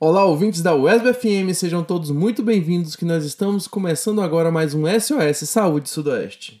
Olá, 0.00 0.24
ouvintes 0.24 0.60
da 0.60 0.74
USB 0.74 1.14
FM, 1.14 1.54
sejam 1.54 1.84
todos 1.84 2.10
muito 2.10 2.42
bem-vindos 2.42 2.96
que 2.96 3.04
nós 3.04 3.24
estamos 3.24 3.68
começando 3.68 4.20
agora 4.20 4.50
mais 4.50 4.74
um 4.74 4.82
SOS 4.86 5.48
Saúde 5.48 5.88
Sudoeste. 5.88 6.60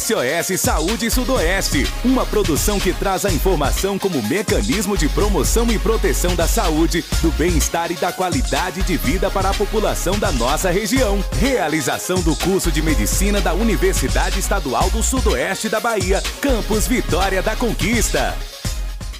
SOS 0.00 0.60
Saúde 0.60 1.10
Sudoeste, 1.10 1.84
uma 2.02 2.24
produção 2.24 2.80
que 2.80 2.94
traz 2.94 3.26
a 3.26 3.30
informação 3.30 3.98
como 3.98 4.22
mecanismo 4.22 4.96
de 4.96 5.10
promoção 5.10 5.70
e 5.70 5.78
proteção 5.78 6.34
da 6.34 6.48
saúde, 6.48 7.04
do 7.20 7.30
bem-estar 7.32 7.92
e 7.92 7.96
da 7.96 8.10
qualidade 8.10 8.82
de 8.82 8.96
vida 8.96 9.30
para 9.30 9.50
a 9.50 9.54
população 9.54 10.18
da 10.18 10.32
nossa 10.32 10.70
região. 10.70 11.22
Realização 11.38 12.22
do 12.22 12.34
curso 12.34 12.72
de 12.72 12.80
medicina 12.80 13.42
da 13.42 13.52
Universidade 13.52 14.40
Estadual 14.40 14.88
do 14.88 15.02
Sudoeste 15.02 15.68
da 15.68 15.80
Bahia, 15.80 16.22
Campus 16.40 16.86
Vitória 16.86 17.42
da 17.42 17.54
Conquista. 17.54 18.34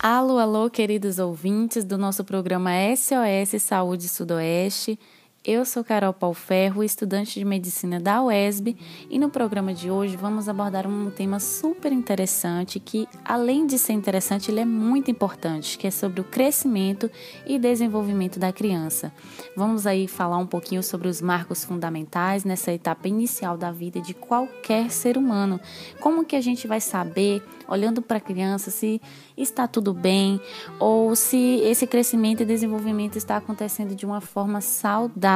Alô, 0.06 0.36
alô, 0.36 0.68
queridos 0.68 1.18
ouvintes 1.18 1.82
do 1.82 1.96
nosso 1.96 2.22
programa 2.24 2.72
SOS 2.94 3.62
Saúde 3.62 4.06
Sudoeste. 4.06 4.98
Eu 5.46 5.66
sou 5.66 5.84
Carol 5.84 6.14
Palferro, 6.14 6.82
estudante 6.82 7.38
de 7.38 7.44
medicina 7.44 8.00
da 8.00 8.22
UESB, 8.22 8.78
e 9.10 9.18
no 9.18 9.28
programa 9.28 9.74
de 9.74 9.90
hoje 9.90 10.16
vamos 10.16 10.48
abordar 10.48 10.86
um 10.86 11.10
tema 11.10 11.38
super 11.38 11.92
interessante 11.92 12.80
que, 12.80 13.06
além 13.22 13.66
de 13.66 13.78
ser 13.78 13.92
interessante, 13.92 14.50
ele 14.50 14.60
é 14.60 14.64
muito 14.64 15.10
importante, 15.10 15.76
que 15.76 15.86
é 15.86 15.90
sobre 15.90 16.22
o 16.22 16.24
crescimento 16.24 17.10
e 17.46 17.58
desenvolvimento 17.58 18.38
da 18.38 18.54
criança. 18.54 19.12
Vamos 19.54 19.86
aí 19.86 20.08
falar 20.08 20.38
um 20.38 20.46
pouquinho 20.46 20.82
sobre 20.82 21.08
os 21.08 21.20
marcos 21.20 21.62
fundamentais 21.62 22.42
nessa 22.42 22.72
etapa 22.72 23.06
inicial 23.06 23.58
da 23.58 23.70
vida 23.70 24.00
de 24.00 24.14
qualquer 24.14 24.90
ser 24.90 25.18
humano. 25.18 25.60
Como 26.00 26.24
que 26.24 26.36
a 26.36 26.40
gente 26.40 26.66
vai 26.66 26.80
saber, 26.80 27.42
olhando 27.68 28.00
para 28.00 28.16
a 28.16 28.20
criança, 28.20 28.70
se 28.70 28.98
está 29.36 29.68
tudo 29.68 29.92
bem 29.92 30.40
ou 30.80 31.14
se 31.14 31.60
esse 31.64 31.86
crescimento 31.86 32.42
e 32.42 32.46
desenvolvimento 32.46 33.16
está 33.18 33.36
acontecendo 33.36 33.94
de 33.94 34.06
uma 34.06 34.22
forma 34.22 34.62
saudável. 34.62 35.33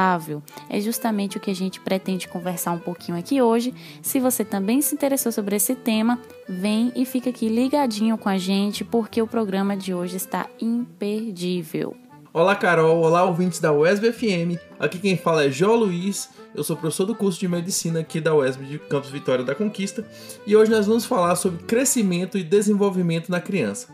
É 0.69 0.79
justamente 0.79 1.37
o 1.37 1.39
que 1.39 1.51
a 1.51 1.55
gente 1.55 1.79
pretende 1.79 2.27
conversar 2.27 2.71
um 2.71 2.79
pouquinho 2.79 3.17
aqui 3.17 3.41
hoje. 3.41 3.73
Se 4.01 4.19
você 4.19 4.45
também 4.45 4.81
se 4.81 4.95
interessou 4.95 5.31
sobre 5.31 5.55
esse 5.55 5.75
tema, 5.75 6.19
vem 6.47 6.91
e 6.95 7.05
fica 7.05 7.29
aqui 7.29 7.49
ligadinho 7.49 8.17
com 8.17 8.29
a 8.29 8.37
gente 8.37 8.83
porque 8.83 9.21
o 9.21 9.27
programa 9.27 9.75
de 9.75 9.93
hoje 9.93 10.15
está 10.17 10.47
imperdível. 10.61 11.95
Olá, 12.31 12.55
Carol. 12.55 13.01
Olá, 13.01 13.23
ouvintes 13.23 13.59
da 13.59 13.73
UESB 13.73 14.11
FM. 14.13 14.59
Aqui 14.79 14.99
quem 14.99 15.17
fala 15.17 15.45
é 15.45 15.49
Jó 15.49 15.73
Luiz. 15.73 16.29
Eu 16.53 16.63
sou 16.63 16.75
professor 16.75 17.05
do 17.05 17.15
curso 17.15 17.39
de 17.39 17.47
medicina 17.47 17.99
aqui 17.99 18.21
da 18.21 18.35
UESB 18.35 18.65
de 18.65 18.79
Campos 18.79 19.09
Vitória 19.09 19.43
da 19.43 19.55
Conquista 19.55 20.05
e 20.45 20.55
hoje 20.55 20.71
nós 20.71 20.87
vamos 20.87 21.05
falar 21.05 21.35
sobre 21.35 21.63
crescimento 21.63 22.37
e 22.37 22.43
desenvolvimento 22.43 23.29
na 23.29 23.39
criança. 23.39 23.87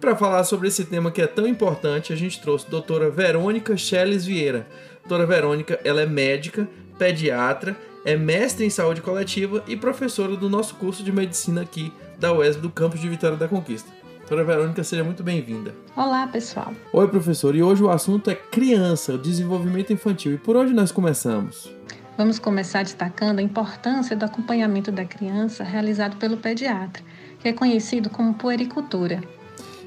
Para 0.00 0.16
falar 0.16 0.44
sobre 0.44 0.68
esse 0.68 0.84
tema 0.86 1.10
que 1.10 1.20
é 1.20 1.26
tão 1.26 1.46
importante, 1.46 2.12
a 2.12 2.16
gente 2.16 2.40
trouxe 2.40 2.66
a 2.66 2.70
doutora 2.70 3.10
Verônica 3.10 3.76
Cheles 3.76 4.24
Vieira. 4.24 4.66
Doutora 5.10 5.26
Verônica, 5.26 5.80
ela 5.82 6.02
é 6.02 6.06
médica, 6.06 6.68
pediatra, 6.96 7.76
é 8.04 8.16
mestre 8.16 8.64
em 8.64 8.70
saúde 8.70 9.02
coletiva 9.02 9.60
e 9.66 9.76
professora 9.76 10.36
do 10.36 10.48
nosso 10.48 10.76
curso 10.76 11.02
de 11.02 11.10
medicina 11.10 11.62
aqui 11.62 11.92
da 12.16 12.32
UESB 12.32 12.62
do 12.62 12.70
campus 12.70 13.00
de 13.00 13.08
Vitória 13.08 13.36
da 13.36 13.48
Conquista. 13.48 13.90
Doutora 14.18 14.44
Verônica, 14.44 14.84
seja 14.84 15.02
muito 15.02 15.24
bem-vinda. 15.24 15.74
Olá, 15.96 16.28
pessoal. 16.28 16.72
Oi, 16.92 17.08
professor. 17.08 17.56
E 17.56 17.60
hoje 17.60 17.82
o 17.82 17.90
assunto 17.90 18.30
é 18.30 18.36
criança, 18.36 19.18
desenvolvimento 19.18 19.92
infantil. 19.92 20.34
E 20.34 20.38
por 20.38 20.54
onde 20.54 20.72
nós 20.72 20.92
começamos? 20.92 21.74
Vamos 22.16 22.38
começar 22.38 22.84
destacando 22.84 23.40
a 23.40 23.42
importância 23.42 24.14
do 24.14 24.24
acompanhamento 24.24 24.92
da 24.92 25.04
criança 25.04 25.64
realizado 25.64 26.18
pelo 26.18 26.36
pediatra, 26.36 27.02
que 27.40 27.48
é 27.48 27.52
conhecido 27.52 28.10
como 28.10 28.34
puericultura. 28.34 29.20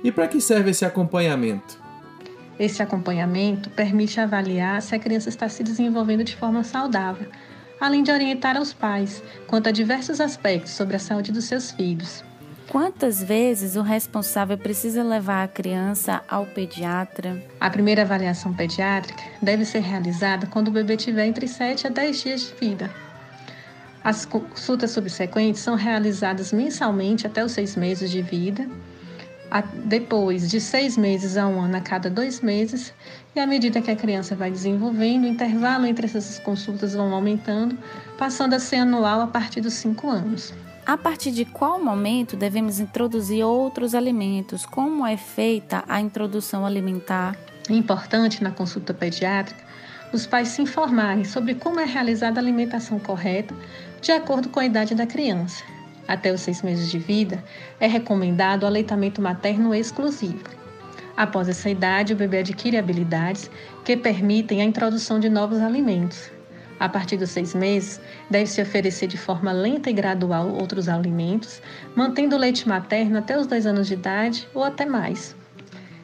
E 0.03 0.11
para 0.11 0.27
que 0.27 0.41
serve 0.41 0.71
esse 0.71 0.83
acompanhamento? 0.83 1.81
Esse 2.59 2.83
acompanhamento 2.83 3.69
permite 3.69 4.19
avaliar 4.19 4.81
se 4.81 4.95
a 4.95 4.99
criança 4.99 5.29
está 5.29 5.49
se 5.49 5.63
desenvolvendo 5.63 6.23
de 6.23 6.35
forma 6.35 6.63
saudável, 6.63 7.27
além 7.79 8.03
de 8.03 8.11
orientar 8.11 8.55
aos 8.57 8.73
pais 8.73 9.23
quanto 9.47 9.69
a 9.69 9.71
diversos 9.71 10.21
aspectos 10.21 10.71
sobre 10.71 10.95
a 10.95 10.99
saúde 10.99 11.31
dos 11.31 11.45
seus 11.45 11.71
filhos. 11.71 12.23
Quantas 12.69 13.21
vezes 13.21 13.75
o 13.75 13.81
responsável 13.81 14.57
precisa 14.57 15.03
levar 15.03 15.43
a 15.43 15.47
criança 15.47 16.23
ao 16.27 16.45
pediatra? 16.45 17.43
A 17.59 17.69
primeira 17.69 18.03
avaliação 18.03 18.53
pediátrica 18.53 19.21
deve 19.41 19.65
ser 19.65 19.81
realizada 19.81 20.47
quando 20.47 20.69
o 20.69 20.71
bebê 20.71 20.95
tiver 20.95 21.25
entre 21.25 21.47
7 21.47 21.87
a 21.87 21.89
10 21.89 22.21
dias 22.21 22.41
de 22.41 22.53
vida. 22.55 22.89
As 24.03 24.25
consultas 24.25 24.91
subsequentes 24.91 25.61
são 25.61 25.75
realizadas 25.75 26.51
mensalmente 26.51 27.25
até 27.27 27.43
os 27.43 27.51
seis 27.51 27.75
meses 27.75 28.09
de 28.09 28.21
vida, 28.21 28.67
depois 29.61 30.49
de 30.49 30.59
seis 30.59 30.97
meses 30.97 31.37
a 31.37 31.47
um 31.47 31.61
ano 31.61 31.77
a 31.77 31.81
cada 31.81 32.09
dois 32.09 32.41
meses, 32.41 32.93
e 33.35 33.39
à 33.39 33.45
medida 33.45 33.81
que 33.81 33.91
a 33.91 33.95
criança 33.95 34.35
vai 34.35 34.49
desenvolvendo, 34.49 35.25
o 35.25 35.27
intervalo 35.27 35.85
entre 35.85 36.05
essas 36.05 36.39
consultas 36.39 36.93
vão 36.93 37.13
aumentando, 37.13 37.77
passando 38.17 38.53
a 38.53 38.59
ser 38.59 38.77
anual 38.77 39.21
a 39.21 39.27
partir 39.27 39.61
dos 39.61 39.73
cinco 39.73 40.09
anos. 40.09 40.53
A 40.85 40.97
partir 40.97 41.31
de 41.31 41.45
qual 41.45 41.81
momento 41.81 42.35
devemos 42.35 42.79
introduzir 42.79 43.45
outros 43.45 43.95
alimentos? 43.95 44.65
Como 44.65 45.05
é 45.05 45.15
feita 45.15 45.83
a 45.87 46.01
introdução 46.01 46.65
alimentar? 46.65 47.37
É 47.69 47.73
importante 47.73 48.43
na 48.43 48.51
consulta 48.51 48.93
pediátrica 48.93 49.63
os 50.13 50.27
pais 50.27 50.49
se 50.49 50.61
informarem 50.61 51.23
sobre 51.23 51.55
como 51.55 51.79
é 51.79 51.85
realizada 51.85 52.39
a 52.39 52.43
alimentação 52.43 52.99
correta 52.99 53.55
de 53.99 54.11
acordo 54.11 54.47
com 54.49 54.59
a 54.59 54.65
idade 54.65 54.93
da 54.93 55.07
criança. 55.07 55.63
Até 56.07 56.31
os 56.31 56.41
seis 56.41 56.61
meses 56.61 56.89
de 56.89 56.99
vida, 56.99 57.43
é 57.79 57.87
recomendado 57.87 58.63
o 58.63 58.65
aleitamento 58.65 59.21
materno 59.21 59.73
exclusivo. 59.73 60.43
Após 61.15 61.47
essa 61.47 61.69
idade, 61.69 62.13
o 62.13 62.15
bebê 62.15 62.39
adquire 62.39 62.77
habilidades 62.77 63.49
que 63.85 63.95
permitem 63.95 64.61
a 64.61 64.65
introdução 64.65 65.19
de 65.19 65.29
novos 65.29 65.59
alimentos, 65.59 66.31
a 66.83 66.89
partir 66.89 67.15
dos 67.15 67.29
seis 67.29 67.53
meses, 67.53 68.01
deve-se 68.29 68.61
oferecer 68.61 69.07
de 69.07 69.17
forma 69.17 69.53
lenta 69.53 69.89
e 69.89 69.93
gradual 69.93 70.49
outros 70.49 70.89
alimentos, 70.89 71.61
mantendo 71.95 72.35
o 72.35 72.37
leite 72.39 72.67
materno 72.67 73.19
até 73.19 73.39
os 73.39 73.47
dois 73.47 73.65
anos 73.65 73.87
de 73.87 73.93
idade 73.93 74.47
ou 74.53 74.63
até 74.63 74.85
mais. 74.85 75.33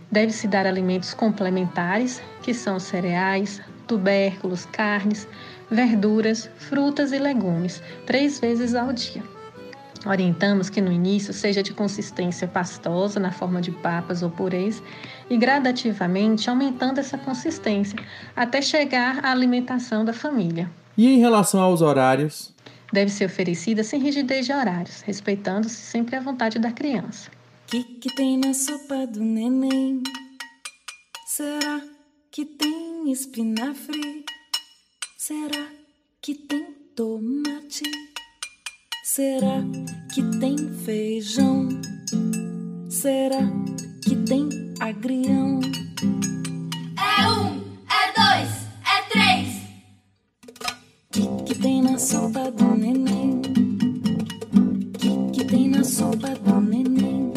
Deve-se 0.10 0.48
dar 0.48 0.66
alimentos 0.66 1.14
complementares, 1.14 2.22
que 2.42 2.54
são 2.54 2.80
cereais, 2.80 3.62
tubérculos, 3.88 4.66
carnes, 4.68 5.28
verduras, 5.70 6.50
frutas 6.56 7.12
e 7.12 7.20
legumes, 7.20 7.84
três 8.06 8.40
vezes 8.40 8.74
ao 8.74 8.94
dia. 8.94 9.22
Orientamos 10.06 10.70
que 10.70 10.80
no 10.80 10.92
início 10.92 11.34
seja 11.34 11.62
de 11.62 11.74
consistência 11.74 12.48
pastosa, 12.48 13.20
na 13.20 13.32
forma 13.32 13.62
de 13.62 13.72
papas 13.72 14.24
ou 14.24 14.30
purês, 14.30 14.82
e 15.30 15.38
gradativamente 15.38 16.50
aumentando 16.50 17.00
essa 17.00 17.18
consistência 17.18 18.00
até 18.36 18.62
chegar 18.62 19.24
à 19.24 19.32
alimentação 19.32 20.06
da 20.06 20.14
família. 20.14 20.70
E 20.98 21.08
em 21.08 21.20
relação 21.20 21.62
aos 21.62 21.82
horários? 21.82 22.54
Deve 22.92 23.12
ser 23.12 23.26
oferecida 23.26 23.84
sem 23.84 24.02
rigidez 24.02 24.46
de 24.46 24.54
horários, 24.54 25.02
respeitando-se 25.02 25.76
sempre 25.76 26.16
a 26.16 26.22
vontade 26.22 26.58
da 26.58 26.72
criança. 26.72 27.30
Que 27.68 27.84
que 27.84 28.16
tem 28.16 28.38
na 28.38 28.54
sopa 28.54 29.06
do 29.06 29.20
neném? 29.20 30.02
Será 31.28 31.82
que 32.32 32.46
tem 32.46 33.12
espinafre? 33.12 34.26
Será 35.18 35.68
que 36.22 36.34
tem 36.34 36.74
tomate? 36.96 38.09
Será 39.12 39.64
que 40.14 40.22
tem 40.38 40.56
feijão? 40.86 41.68
Será 42.92 43.42
que 44.04 44.16
tem 44.16 44.48
agrião? 44.80 45.60
É 46.96 47.28
um, 47.28 47.60
é 47.90 48.14
dois, 48.16 48.68
é 48.86 49.02
três. 49.10 49.64
Que 51.12 51.28
que 51.44 51.60
tem 51.60 51.82
na 51.82 51.98
sopa 51.98 52.52
do 52.52 52.76
neném? 52.76 53.42
Que 55.00 55.32
que 55.34 55.44
tem 55.44 55.70
na 55.70 55.84
sopa 55.84 56.30
do 56.36 56.62
neném? 56.62 57.34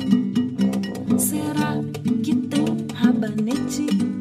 Será 1.18 1.80
que 2.22 2.34
tem 2.34 2.86
rabanete? 2.94 4.11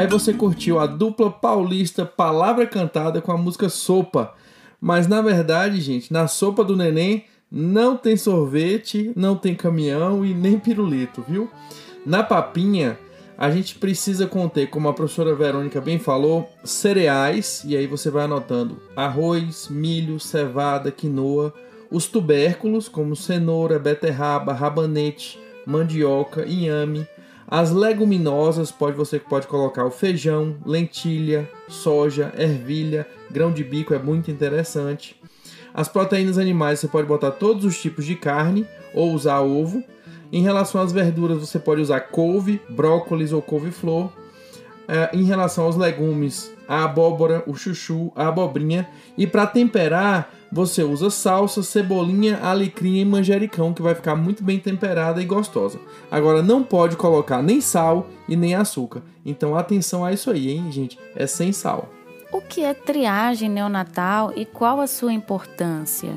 Aí 0.00 0.06
você 0.06 0.32
curtiu 0.32 0.78
a 0.78 0.86
dupla 0.86 1.30
paulista 1.30 2.06
Palavra 2.06 2.66
Cantada 2.66 3.20
com 3.20 3.32
a 3.32 3.36
música 3.36 3.68
Sopa. 3.68 4.32
Mas 4.80 5.06
na 5.06 5.20
verdade, 5.20 5.78
gente, 5.78 6.10
na 6.10 6.26
sopa 6.26 6.64
do 6.64 6.74
neném 6.74 7.26
não 7.52 7.98
tem 7.98 8.16
sorvete, 8.16 9.12
não 9.14 9.36
tem 9.36 9.54
caminhão 9.54 10.24
e 10.24 10.32
nem 10.32 10.58
pirulito, 10.58 11.22
viu? 11.28 11.50
Na 12.06 12.22
papinha, 12.22 12.98
a 13.36 13.50
gente 13.50 13.74
precisa 13.74 14.26
conter, 14.26 14.70
como 14.70 14.88
a 14.88 14.94
professora 14.94 15.34
Verônica 15.34 15.82
bem 15.82 15.98
falou, 15.98 16.48
cereais, 16.64 17.62
e 17.66 17.76
aí 17.76 17.86
você 17.86 18.08
vai 18.08 18.24
anotando 18.24 18.80
arroz, 18.96 19.68
milho, 19.68 20.18
cevada, 20.18 20.90
quinoa, 20.90 21.52
os 21.90 22.06
tubérculos, 22.06 22.88
como 22.88 23.14
cenoura, 23.14 23.78
beterraba, 23.78 24.54
rabanete, 24.54 25.38
mandioca, 25.66 26.46
inhame, 26.46 27.06
as 27.50 27.72
leguminosas, 27.72 28.70
pode 28.70 28.96
você 28.96 29.18
pode 29.18 29.48
colocar 29.48 29.84
o 29.84 29.90
feijão, 29.90 30.56
lentilha, 30.64 31.50
soja, 31.68 32.32
ervilha, 32.38 33.06
grão 33.28 33.50
de 33.50 33.64
bico 33.64 33.92
é 33.92 33.98
muito 33.98 34.30
interessante. 34.30 35.20
As 35.74 35.88
proteínas 35.88 36.38
animais 36.38 36.78
você 36.78 36.86
pode 36.86 37.08
botar 37.08 37.32
todos 37.32 37.64
os 37.64 37.80
tipos 37.80 38.04
de 38.04 38.14
carne 38.14 38.66
ou 38.94 39.12
usar 39.12 39.40
ovo. 39.40 39.82
Em 40.32 40.42
relação 40.42 40.80
às 40.80 40.92
verduras 40.92 41.38
você 41.38 41.58
pode 41.58 41.80
usar 41.80 42.00
couve, 42.00 42.60
brócolis 42.68 43.32
ou 43.32 43.42
couve-flor. 43.42 44.10
É, 44.86 45.10
em 45.12 45.24
relação 45.24 45.64
aos 45.64 45.76
legumes, 45.76 46.52
a 46.68 46.84
abóbora, 46.84 47.42
o 47.46 47.54
chuchu, 47.54 48.12
a 48.14 48.28
abobrinha. 48.28 48.88
E 49.18 49.26
para 49.26 49.46
temperar, 49.46 50.32
você 50.52 50.82
usa 50.82 51.10
salsa, 51.10 51.62
cebolinha, 51.62 52.38
alecrim 52.38 52.98
e 52.98 53.04
manjericão, 53.04 53.72
que 53.72 53.82
vai 53.82 53.94
ficar 53.94 54.16
muito 54.16 54.42
bem 54.42 54.58
temperada 54.58 55.22
e 55.22 55.24
gostosa. 55.24 55.78
Agora 56.10 56.42
não 56.42 56.62
pode 56.62 56.96
colocar 56.96 57.40
nem 57.42 57.60
sal 57.60 58.08
e 58.28 58.34
nem 58.34 58.54
açúcar. 58.54 59.02
Então 59.24 59.54
atenção 59.54 60.04
a 60.04 60.12
isso 60.12 60.30
aí, 60.30 60.50
hein, 60.50 60.72
gente? 60.72 60.98
É 61.14 61.26
sem 61.26 61.52
sal. 61.52 61.88
O 62.32 62.40
que 62.40 62.64
é 62.64 62.74
triagem 62.74 63.48
neonatal 63.48 64.32
e 64.34 64.44
qual 64.44 64.80
a 64.80 64.86
sua 64.86 65.12
importância? 65.12 66.10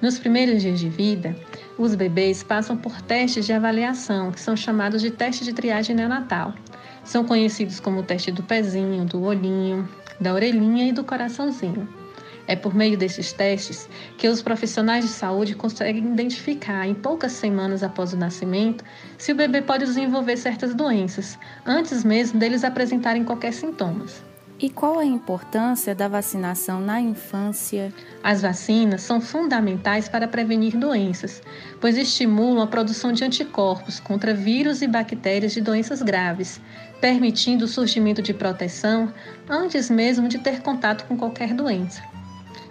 Nos 0.00 0.18
primeiros 0.18 0.62
dias 0.62 0.78
de 0.78 0.88
vida, 0.88 1.34
os 1.76 1.94
bebês 1.94 2.42
passam 2.42 2.76
por 2.76 3.00
testes 3.02 3.44
de 3.46 3.52
avaliação, 3.52 4.30
que 4.30 4.40
são 4.40 4.56
chamados 4.56 5.02
de 5.02 5.10
teste 5.10 5.44
de 5.44 5.52
triagem 5.52 5.96
neonatal. 5.96 6.54
São 7.02 7.24
conhecidos 7.24 7.80
como 7.80 8.00
o 8.00 8.02
teste 8.02 8.30
do 8.30 8.42
pezinho, 8.42 9.04
do 9.04 9.22
olhinho, 9.22 9.88
da 10.20 10.32
orelhinha 10.34 10.88
e 10.88 10.92
do 10.92 11.02
coraçãozinho. 11.02 11.97
É 12.48 12.56
por 12.56 12.74
meio 12.74 12.96
desses 12.96 13.30
testes 13.30 13.86
que 14.16 14.26
os 14.26 14.40
profissionais 14.40 15.04
de 15.04 15.10
saúde 15.10 15.54
conseguem 15.54 16.02
identificar, 16.02 16.88
em 16.88 16.94
poucas 16.94 17.32
semanas 17.32 17.82
após 17.82 18.14
o 18.14 18.16
nascimento, 18.16 18.82
se 19.18 19.30
o 19.30 19.34
bebê 19.34 19.60
pode 19.60 19.84
desenvolver 19.84 20.38
certas 20.38 20.74
doenças, 20.74 21.38
antes 21.66 22.02
mesmo 22.02 22.40
deles 22.40 22.64
apresentarem 22.64 23.22
qualquer 23.22 23.52
sintomas. 23.52 24.26
E 24.60 24.68
qual 24.68 24.98
a 24.98 25.04
importância 25.04 25.94
da 25.94 26.08
vacinação 26.08 26.80
na 26.80 27.00
infância? 27.00 27.92
As 28.24 28.42
vacinas 28.42 29.02
são 29.02 29.20
fundamentais 29.20 30.08
para 30.08 30.26
prevenir 30.26 30.76
doenças, 30.76 31.40
pois 31.80 31.96
estimulam 31.96 32.64
a 32.64 32.66
produção 32.66 33.12
de 33.12 33.22
anticorpos 33.22 34.00
contra 34.00 34.34
vírus 34.34 34.82
e 34.82 34.88
bactérias 34.88 35.52
de 35.52 35.60
doenças 35.60 36.02
graves, 36.02 36.60
permitindo 37.00 37.66
o 37.66 37.68
surgimento 37.68 38.20
de 38.20 38.34
proteção 38.34 39.12
antes 39.48 39.88
mesmo 39.88 40.26
de 40.26 40.38
ter 40.38 40.60
contato 40.60 41.04
com 41.06 41.16
qualquer 41.16 41.54
doença. 41.54 42.02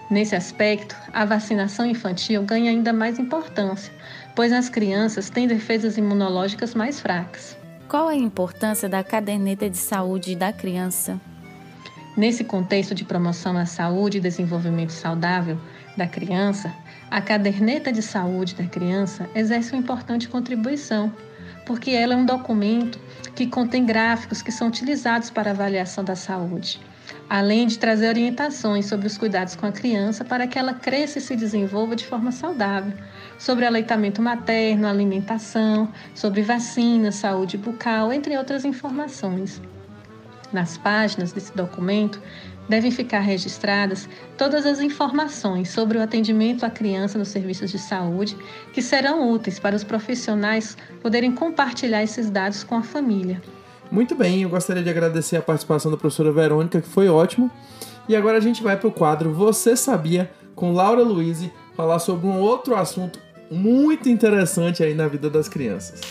Nesse 0.09 0.37
aspecto, 0.37 0.95
a 1.11 1.25
vacinação 1.25 1.85
infantil 1.85 2.41
ganha 2.41 2.71
ainda 2.71 2.93
mais 2.93 3.19
importância, 3.19 3.91
pois 4.33 4.53
as 4.53 4.69
crianças 4.69 5.29
têm 5.29 5.47
defesas 5.47 5.97
imunológicas 5.97 6.73
mais 6.73 7.01
fracas. 7.01 7.57
Qual 7.89 8.07
a 8.07 8.15
importância 8.15 8.87
da 8.87 9.03
caderneta 9.03 9.69
de 9.69 9.75
saúde 9.75 10.33
da 10.33 10.53
criança? 10.53 11.19
Nesse 12.15 12.45
contexto 12.45 12.95
de 12.95 13.03
promoção 13.03 13.57
à 13.57 13.65
saúde 13.65 14.17
e 14.17 14.21
desenvolvimento 14.21 14.91
saudável 14.91 15.59
da 15.97 16.07
criança, 16.07 16.73
a 17.11 17.21
caderneta 17.21 17.91
de 17.91 18.01
saúde 18.01 18.55
da 18.55 18.65
criança 18.65 19.29
exerce 19.35 19.73
uma 19.73 19.81
importante 19.81 20.29
contribuição, 20.29 21.11
porque 21.65 21.91
ela 21.91 22.13
é 22.13 22.17
um 22.17 22.25
documento 22.25 22.97
que 23.35 23.45
contém 23.45 23.85
gráficos 23.85 24.41
que 24.41 24.53
são 24.53 24.69
utilizados 24.69 25.29
para 25.29 25.51
avaliação 25.51 26.03
da 26.03 26.15
saúde 26.15 26.79
além 27.29 27.67
de 27.67 27.77
trazer 27.77 28.07
orientações 28.07 28.85
sobre 28.85 29.07
os 29.07 29.17
cuidados 29.17 29.55
com 29.55 29.65
a 29.65 29.71
criança 29.71 30.23
para 30.23 30.47
que 30.47 30.57
ela 30.57 30.73
cresça 30.73 31.19
e 31.19 31.21
se 31.21 31.35
desenvolva 31.35 31.95
de 31.95 32.05
forma 32.05 32.31
saudável, 32.31 32.93
sobre 33.37 33.65
aleitamento 33.65 34.21
materno, 34.21 34.87
alimentação, 34.87 35.91
sobre 36.15 36.41
vacinas, 36.41 37.15
saúde 37.15 37.57
bucal, 37.57 38.13
entre 38.13 38.37
outras 38.37 38.63
informações. 38.63 39.61
Nas 40.53 40.77
páginas 40.77 41.33
desse 41.33 41.55
documento 41.55 42.21
devem 42.69 42.91
ficar 42.91 43.19
registradas 43.19 44.07
todas 44.37 44.65
as 44.65 44.79
informações 44.79 45.69
sobre 45.69 45.97
o 45.97 46.01
atendimento 46.01 46.65
à 46.65 46.69
criança 46.69 47.17
nos 47.17 47.29
serviços 47.29 47.71
de 47.71 47.79
saúde 47.79 48.37
que 48.73 48.81
serão 48.81 49.29
úteis 49.29 49.59
para 49.59 49.75
os 49.75 49.83
profissionais 49.83 50.77
poderem 51.01 51.33
compartilhar 51.33 52.03
esses 52.03 52.29
dados 52.29 52.63
com 52.63 52.75
a 52.75 52.83
família. 52.83 53.41
Muito 53.91 54.15
bem, 54.15 54.41
eu 54.41 54.49
gostaria 54.49 54.83
de 54.83 54.89
agradecer 54.89 55.37
a 55.37 55.41
participação 55.41 55.89
da 55.89 55.97
professora 55.97 56.31
Verônica, 56.31 56.81
que 56.81 56.87
foi 56.87 57.07
ótimo. 57.07 57.49
E 58.07 58.15
agora 58.15 58.37
a 58.37 58.41
gente 58.41 58.61
vai 58.61 58.77
para 58.77 58.87
o 58.87 58.91
quadro 58.91 59.33
Você 59.33 59.75
Sabia, 59.75 60.31
com 60.55 60.73
Laura 60.73 61.03
Luiz, 61.03 61.49
falar 61.75 61.99
sobre 61.99 62.27
um 62.27 62.39
outro 62.39 62.75
assunto 62.75 63.19
muito 63.49 64.09
interessante 64.09 64.83
aí 64.83 64.93
na 64.93 65.07
vida 65.07 65.29
das 65.29 65.47
crianças. 65.47 66.01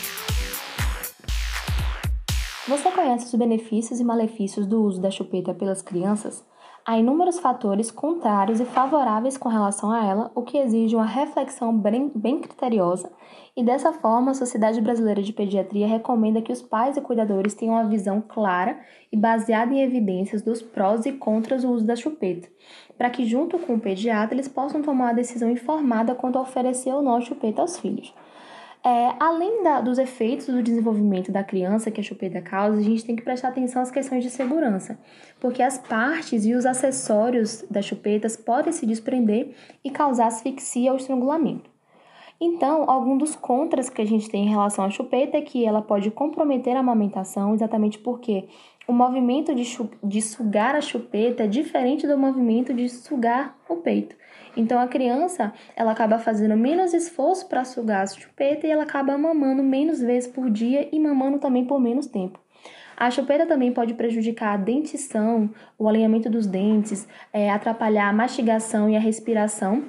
Você 2.67 2.91
conhece 2.91 3.25
os 3.25 3.35
benefícios 3.35 3.99
e 3.99 4.03
malefícios 4.03 4.65
do 4.65 4.83
uso 4.83 4.99
da 4.99 5.09
chupeta 5.09 5.53
pelas 5.53 5.81
crianças? 5.81 6.43
Há 6.89 6.97
inúmeros 6.97 7.37
fatores 7.37 7.91
contrários 7.91 8.61
e 8.61 8.65
favoráveis 8.65 9.37
com 9.37 9.49
relação 9.49 9.91
a 9.91 10.05
ela, 10.05 10.31
o 10.33 10.41
que 10.41 10.57
exige 10.57 10.95
uma 10.95 11.05
reflexão 11.05 11.77
bem, 11.77 12.09
bem 12.15 12.39
criteriosa, 12.39 13.11
e 13.57 13.61
dessa 13.61 13.91
forma 13.91 14.31
a 14.31 14.33
Sociedade 14.33 14.79
Brasileira 14.79 15.21
de 15.21 15.33
Pediatria 15.33 15.85
recomenda 15.85 16.41
que 16.41 16.53
os 16.53 16.61
pais 16.61 16.95
e 16.95 17.01
cuidadores 17.01 17.53
tenham 17.53 17.73
uma 17.73 17.89
visão 17.89 18.23
clara 18.25 18.79
e 19.11 19.17
baseada 19.17 19.73
em 19.73 19.81
evidências 19.81 20.41
dos 20.41 20.61
prós 20.61 21.05
e 21.05 21.11
contras 21.11 21.63
do 21.63 21.71
uso 21.71 21.85
da 21.85 21.93
chupeta, 21.93 22.47
para 22.97 23.09
que, 23.09 23.25
junto 23.25 23.59
com 23.59 23.73
o 23.73 23.81
pediatra, 23.81 24.33
eles 24.33 24.47
possam 24.47 24.81
tomar 24.81 25.07
uma 25.07 25.13
decisão 25.13 25.51
informada 25.51 26.15
quanto 26.15 26.37
a 26.37 26.41
oferecer 26.41 26.93
ou 26.93 27.01
não 27.01 27.17
a 27.17 27.21
chupeta 27.21 27.61
aos 27.61 27.77
filhos. 27.77 28.13
É, 28.87 29.13
além 29.19 29.63
da, 29.63 29.81
dos 29.81 29.97
efeitos 29.97 30.45
do 30.45 30.63
desenvolvimento 30.63 31.29
da 31.29 31.43
criança 31.43 31.91
que 31.91 31.99
a 31.99 32.03
chupeta 32.03 32.41
causa, 32.41 32.79
a 32.79 32.81
gente 32.81 33.03
tem 33.03 33.17
que 33.17 33.21
prestar 33.21 33.49
atenção 33.49 33.81
às 33.81 33.91
questões 33.91 34.23
de 34.23 34.29
segurança, 34.29 34.97
porque 35.41 35.61
as 35.61 35.77
partes 35.77 36.45
e 36.45 36.53
os 36.53 36.65
acessórios 36.65 37.65
das 37.69 37.83
chupetas 37.83 38.37
podem 38.37 38.71
se 38.71 38.85
desprender 38.85 39.53
e 39.83 39.89
causar 39.89 40.27
asfixia 40.27 40.91
ou 40.91 40.97
estrangulamento. 40.97 41.69
Então, 42.39 42.89
algum 42.89 43.17
dos 43.17 43.35
contras 43.35 43.89
que 43.89 44.01
a 44.01 44.05
gente 44.05 44.29
tem 44.29 44.45
em 44.45 44.49
relação 44.49 44.85
à 44.85 44.89
chupeta 44.89 45.35
é 45.35 45.41
que 45.41 45.65
ela 45.65 45.81
pode 45.81 46.09
comprometer 46.09 46.77
a 46.77 46.79
amamentação, 46.79 47.53
exatamente 47.53 47.99
porque 47.99 48.47
o 48.87 48.93
movimento 48.93 49.53
de, 49.53 49.65
de 50.01 50.21
sugar 50.21 50.75
a 50.75 50.81
chupeta 50.81 51.43
é 51.43 51.47
diferente 51.47 52.07
do 52.07 52.17
movimento 52.17 52.73
de 52.73 52.87
sugar 52.87 53.57
o 53.67 53.75
peito. 53.75 54.15
Então 54.57 54.79
a 54.79 54.87
criança, 54.87 55.53
ela 55.75 55.91
acaba 55.91 56.17
fazendo 56.17 56.57
menos 56.57 56.91
esforço 56.91 57.47
para 57.47 57.63
sugar 57.63 58.01
a 58.01 58.07
chupeta 58.07 58.65
e 58.65 58.71
ela 58.71 58.83
acaba 58.83 59.15
mamando 59.15 59.63
menos 59.63 60.01
vezes 60.01 60.27
por 60.27 60.49
dia 60.49 60.89
e 60.91 60.99
mamando 60.99 61.37
também 61.37 61.63
por 61.63 61.79
menos 61.79 62.07
tempo. 62.07 62.39
A 62.97 63.11
chupeta 63.11 63.45
também 63.45 63.71
pode 63.71 63.93
prejudicar 63.93 64.55
a 64.55 64.57
dentição, 64.57 65.51
o 65.77 65.87
alinhamento 65.87 66.27
dos 66.27 66.47
dentes, 66.47 67.07
é, 67.31 67.51
atrapalhar 67.51 68.09
a 68.09 68.13
mastigação 68.13 68.89
e 68.89 68.95
a 68.95 68.99
respiração, 68.99 69.85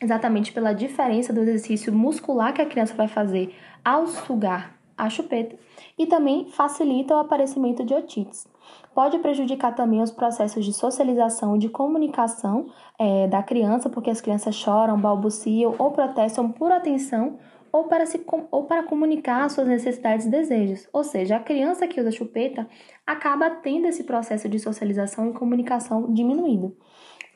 exatamente 0.00 0.52
pela 0.52 0.72
diferença 0.72 1.30
do 1.30 1.42
exercício 1.42 1.92
muscular 1.92 2.54
que 2.54 2.62
a 2.62 2.66
criança 2.66 2.94
vai 2.94 3.08
fazer 3.08 3.54
ao 3.84 4.06
sugar 4.06 4.74
a 4.96 5.10
chupeta, 5.10 5.56
e 5.98 6.06
também 6.06 6.46
facilita 6.50 7.14
o 7.14 7.18
aparecimento 7.18 7.84
de 7.84 7.92
otites 7.92 8.48
pode 8.94 9.18
prejudicar 9.18 9.74
também 9.74 10.02
os 10.02 10.10
processos 10.10 10.64
de 10.64 10.72
socialização 10.72 11.56
e 11.56 11.58
de 11.58 11.68
comunicação 11.68 12.66
é, 12.98 13.26
da 13.28 13.42
criança, 13.42 13.88
porque 13.88 14.10
as 14.10 14.20
crianças 14.20 14.54
choram, 14.54 15.00
balbuciam 15.00 15.74
ou 15.78 15.90
protestam 15.90 16.50
por 16.50 16.72
atenção 16.72 17.38
ou 17.72 17.84
para, 17.84 18.06
se, 18.06 18.20
ou 18.50 18.64
para 18.64 18.82
comunicar 18.82 19.48
suas 19.50 19.68
necessidades 19.68 20.26
e 20.26 20.30
desejos. 20.30 20.88
Ou 20.92 21.04
seja, 21.04 21.36
a 21.36 21.40
criança 21.40 21.86
que 21.86 22.00
usa 22.00 22.10
chupeta 22.10 22.68
acaba 23.06 23.50
tendo 23.50 23.86
esse 23.86 24.04
processo 24.04 24.48
de 24.48 24.58
socialização 24.58 25.28
e 25.28 25.32
comunicação 25.32 26.12
diminuído. 26.12 26.76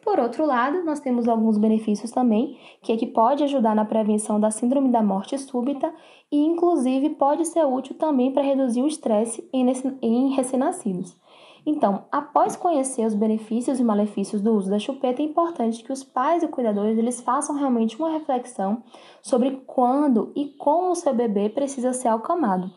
Por 0.04 0.18
outro 0.18 0.44
lado, 0.44 0.82
nós 0.82 0.98
temos 0.98 1.28
alguns 1.28 1.56
benefícios 1.56 2.10
também, 2.10 2.58
que 2.82 2.92
é 2.92 2.96
que 2.96 3.06
pode 3.06 3.44
ajudar 3.44 3.74
na 3.74 3.84
prevenção 3.84 4.40
da 4.40 4.50
síndrome 4.50 4.90
da 4.90 5.00
morte 5.00 5.38
súbita 5.38 5.94
e, 6.30 6.38
inclusive, 6.44 7.10
pode 7.10 7.46
ser 7.46 7.64
útil 7.64 7.94
também 7.94 8.32
para 8.32 8.42
reduzir 8.42 8.82
o 8.82 8.88
estresse 8.88 9.48
em, 9.52 9.64
em 10.02 10.34
recém-nascidos. 10.34 11.16
Então, 11.64 12.06
após 12.10 12.56
conhecer 12.56 13.06
os 13.06 13.14
benefícios 13.14 13.78
e 13.78 13.84
malefícios 13.84 14.42
do 14.42 14.52
uso 14.52 14.68
da 14.68 14.80
chupeta, 14.80 15.22
é 15.22 15.24
importante 15.24 15.82
que 15.84 15.92
os 15.92 16.02
pais 16.02 16.42
e 16.42 16.48
cuidadores 16.48 16.98
eles 16.98 17.20
façam 17.20 17.56
realmente 17.56 17.96
uma 17.96 18.10
reflexão 18.10 18.82
sobre 19.22 19.62
quando 19.66 20.32
e 20.34 20.46
como 20.58 20.90
o 20.90 20.94
seu 20.94 21.14
bebê 21.14 21.48
precisa 21.48 21.92
ser 21.92 22.08
acalmado. 22.08 22.70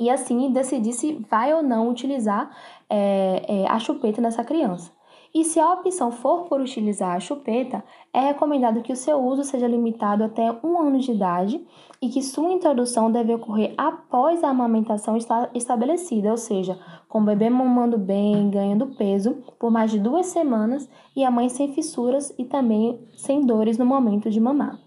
e 0.00 0.10
assim 0.10 0.50
decidir 0.50 0.94
se 0.94 1.12
vai 1.30 1.54
ou 1.54 1.62
não 1.62 1.88
utilizar 1.88 2.50
é, 2.90 3.62
é, 3.62 3.68
a 3.68 3.78
chupeta 3.78 4.20
nessa 4.20 4.42
criança. 4.42 4.90
E 5.34 5.44
se 5.44 5.58
a 5.58 5.72
opção 5.72 6.12
for 6.12 6.44
por 6.44 6.60
utilizar 6.60 7.16
a 7.16 7.20
chupeta, 7.20 7.82
é 8.12 8.20
recomendado 8.20 8.82
que 8.82 8.92
o 8.92 8.96
seu 8.96 9.18
uso 9.18 9.42
seja 9.42 9.66
limitado 9.66 10.22
até 10.22 10.54
um 10.62 10.78
ano 10.78 10.98
de 10.98 11.10
idade 11.10 11.66
e 12.02 12.10
que 12.10 12.20
sua 12.20 12.52
introdução 12.52 13.10
deve 13.10 13.34
ocorrer 13.34 13.72
após 13.78 14.44
a 14.44 14.50
amamentação 14.50 15.16
estabelecida, 15.54 16.30
ou 16.30 16.36
seja, 16.36 16.78
com 17.08 17.20
o 17.20 17.24
bebê 17.24 17.48
mamando 17.48 17.96
bem, 17.96 18.50
ganhando 18.50 18.94
peso 18.94 19.42
por 19.58 19.70
mais 19.70 19.90
de 19.90 19.98
duas 19.98 20.26
semanas 20.26 20.86
e 21.16 21.24
a 21.24 21.30
mãe 21.30 21.48
sem 21.48 21.72
fissuras 21.72 22.34
e 22.38 22.44
também 22.44 23.00
sem 23.16 23.40
dores 23.40 23.78
no 23.78 23.86
momento 23.86 24.28
de 24.28 24.38
mamar. 24.38 24.78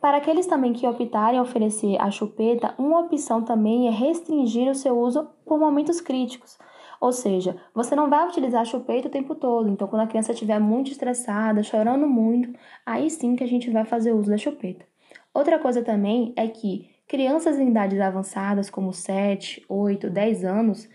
Para 0.00 0.16
aqueles 0.16 0.46
também 0.46 0.72
que 0.72 0.88
optarem 0.88 1.38
a 1.38 1.42
oferecer 1.42 2.00
a 2.00 2.10
chupeta, 2.10 2.74
uma 2.76 3.00
opção 3.00 3.42
também 3.42 3.86
é 3.86 3.90
restringir 3.90 4.68
o 4.68 4.74
seu 4.74 4.98
uso 4.98 5.28
por 5.44 5.60
momentos 5.60 6.00
críticos, 6.00 6.58
ou 7.00 7.12
seja, 7.12 7.56
você 7.74 7.96
não 7.96 8.10
vai 8.10 8.28
utilizar 8.28 8.66
chupeta 8.66 9.08
o 9.08 9.10
tempo 9.10 9.34
todo. 9.34 9.70
Então, 9.70 9.88
quando 9.88 10.02
a 10.02 10.06
criança 10.06 10.32
estiver 10.32 10.60
muito 10.60 10.90
estressada, 10.90 11.62
chorando 11.62 12.06
muito, 12.06 12.52
aí 12.84 13.08
sim 13.08 13.34
que 13.34 13.42
a 13.42 13.48
gente 13.48 13.70
vai 13.70 13.86
fazer 13.86 14.12
uso 14.12 14.30
da 14.30 14.36
chupeta. 14.36 14.84
Outra 15.32 15.58
coisa 15.58 15.82
também 15.82 16.34
é 16.36 16.46
que 16.46 16.90
crianças 17.08 17.58
em 17.58 17.70
idades 17.70 17.98
avançadas, 17.98 18.68
como 18.68 18.92
7, 18.92 19.64
8, 19.66 20.10
10 20.10 20.44
anos, 20.44 20.88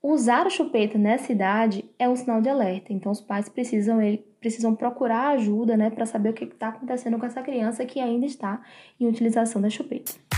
usar 0.00 0.46
a 0.46 0.50
chupeta 0.50 0.96
nessa 0.96 1.32
idade 1.32 1.84
é 1.98 2.08
um 2.08 2.14
sinal 2.14 2.40
de 2.40 2.48
alerta. 2.48 2.92
Então, 2.92 3.10
os 3.10 3.20
pais 3.20 3.48
precisam, 3.48 3.98
precisam 4.38 4.76
procurar 4.76 5.30
ajuda 5.30 5.76
né, 5.76 5.90
para 5.90 6.06
saber 6.06 6.30
o 6.30 6.32
que 6.32 6.44
está 6.44 6.68
acontecendo 6.68 7.18
com 7.18 7.26
essa 7.26 7.42
criança 7.42 7.84
que 7.84 7.98
ainda 7.98 8.24
está 8.24 8.62
em 9.00 9.08
utilização 9.08 9.60
da 9.60 9.68
chupeta. 9.68 10.29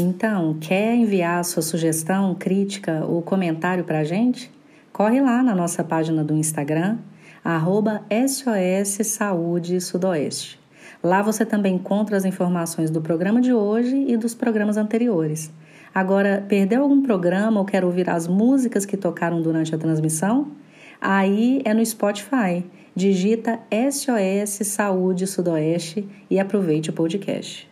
Então, 0.00 0.56
quer 0.60 0.94
enviar 0.94 1.44
sua 1.44 1.60
sugestão, 1.60 2.32
crítica 2.32 3.04
ou 3.04 3.20
comentário 3.20 3.82
para 3.82 3.98
a 3.98 4.04
gente? 4.04 4.48
Corre 4.92 5.20
lá 5.20 5.42
na 5.42 5.56
nossa 5.56 5.82
página 5.82 6.22
do 6.22 6.36
Instagram, 6.36 6.98
arroba 7.44 8.02
SOS 8.08 9.04
Saúde 9.08 9.80
Sudoeste. 9.80 10.60
Lá 11.02 11.20
você 11.20 11.44
também 11.44 11.74
encontra 11.74 12.16
as 12.16 12.24
informações 12.24 12.92
do 12.92 13.00
programa 13.00 13.40
de 13.40 13.52
hoje 13.52 14.04
e 14.06 14.16
dos 14.16 14.36
programas 14.36 14.76
anteriores. 14.76 15.50
Agora, 15.92 16.44
perdeu 16.48 16.82
algum 16.82 17.02
programa 17.02 17.58
ou 17.58 17.66
quer 17.66 17.84
ouvir 17.84 18.08
as 18.08 18.28
músicas 18.28 18.86
que 18.86 18.96
tocaram 18.96 19.42
durante 19.42 19.74
a 19.74 19.78
transmissão? 19.78 20.52
Aí 21.00 21.60
é 21.64 21.74
no 21.74 21.84
Spotify. 21.84 22.64
Digita 22.94 23.58
SOS 23.90 24.64
Saúde 24.68 25.26
Sudoeste 25.26 26.08
e 26.30 26.38
aproveite 26.38 26.90
o 26.90 26.92
podcast. 26.92 27.67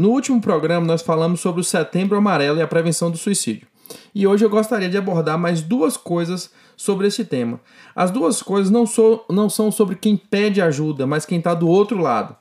No 0.00 0.12
último 0.12 0.40
programa, 0.40 0.86
nós 0.86 1.02
falamos 1.02 1.40
sobre 1.40 1.60
o 1.60 1.64
Setembro 1.64 2.16
Amarelo 2.16 2.58
e 2.58 2.62
a 2.62 2.66
prevenção 2.66 3.10
do 3.10 3.18
suicídio. 3.18 3.68
E 4.14 4.26
hoje 4.26 4.42
eu 4.42 4.48
gostaria 4.48 4.88
de 4.88 4.96
abordar 4.96 5.38
mais 5.38 5.60
duas 5.60 5.94
coisas 5.94 6.50
sobre 6.74 7.08
esse 7.08 7.22
tema. 7.22 7.60
As 7.94 8.10
duas 8.10 8.40
coisas 8.40 8.70
não, 8.70 8.86
não 9.28 9.50
são 9.50 9.70
sobre 9.70 9.96
quem 9.96 10.16
pede 10.16 10.62
ajuda, 10.62 11.06
mas 11.06 11.26
quem 11.26 11.36
está 11.36 11.52
do 11.52 11.68
outro 11.68 11.98
lado. 11.98 12.34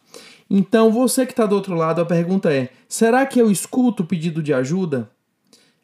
Então, 0.50 0.89
você 0.89 1.25
que 1.25 1.34
está 1.34 1.46
do 1.46 1.54
outro 1.54 1.75
lado, 1.75 2.00
a 2.00 2.06
pergunta 2.06 2.50
é: 2.50 2.70
será 2.88 3.25
que 3.25 3.42
eu 3.42 3.51
escuto 3.51 4.04
o 4.04 4.06
pedido 4.06 4.42
de 4.42 4.54
ajuda? 4.54 5.12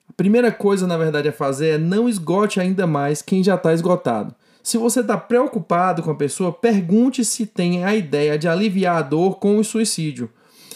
A 0.10 0.13
primeira 0.13 0.53
coisa, 0.53 0.88
na 0.88 0.96
verdade, 0.96 1.27
a 1.27 1.34
fazer 1.34 1.67
é 1.72 1.77
não 1.77 2.08
esgote 2.08 2.58
ainda 2.58 2.88
mais 2.88 3.22
quem 3.22 3.44
já 3.44 3.55
está 3.55 3.74
esgotado. 3.74 4.34
Se 4.63 4.77
você 4.77 5.01
está 5.01 5.17
preocupado 5.17 6.01
com 6.01 6.12
a 6.12 6.15
pessoa, 6.15 6.53
pergunte 6.53 7.25
se 7.25 7.46
tem 7.46 7.84
a 7.84 7.94
ideia 7.94 8.38
de 8.38 8.48
aliviar 8.48 8.96
a 8.96 9.01
dor 9.01 9.39
com 9.39 9.58
o 9.58 9.63
suicídio. 9.63 10.29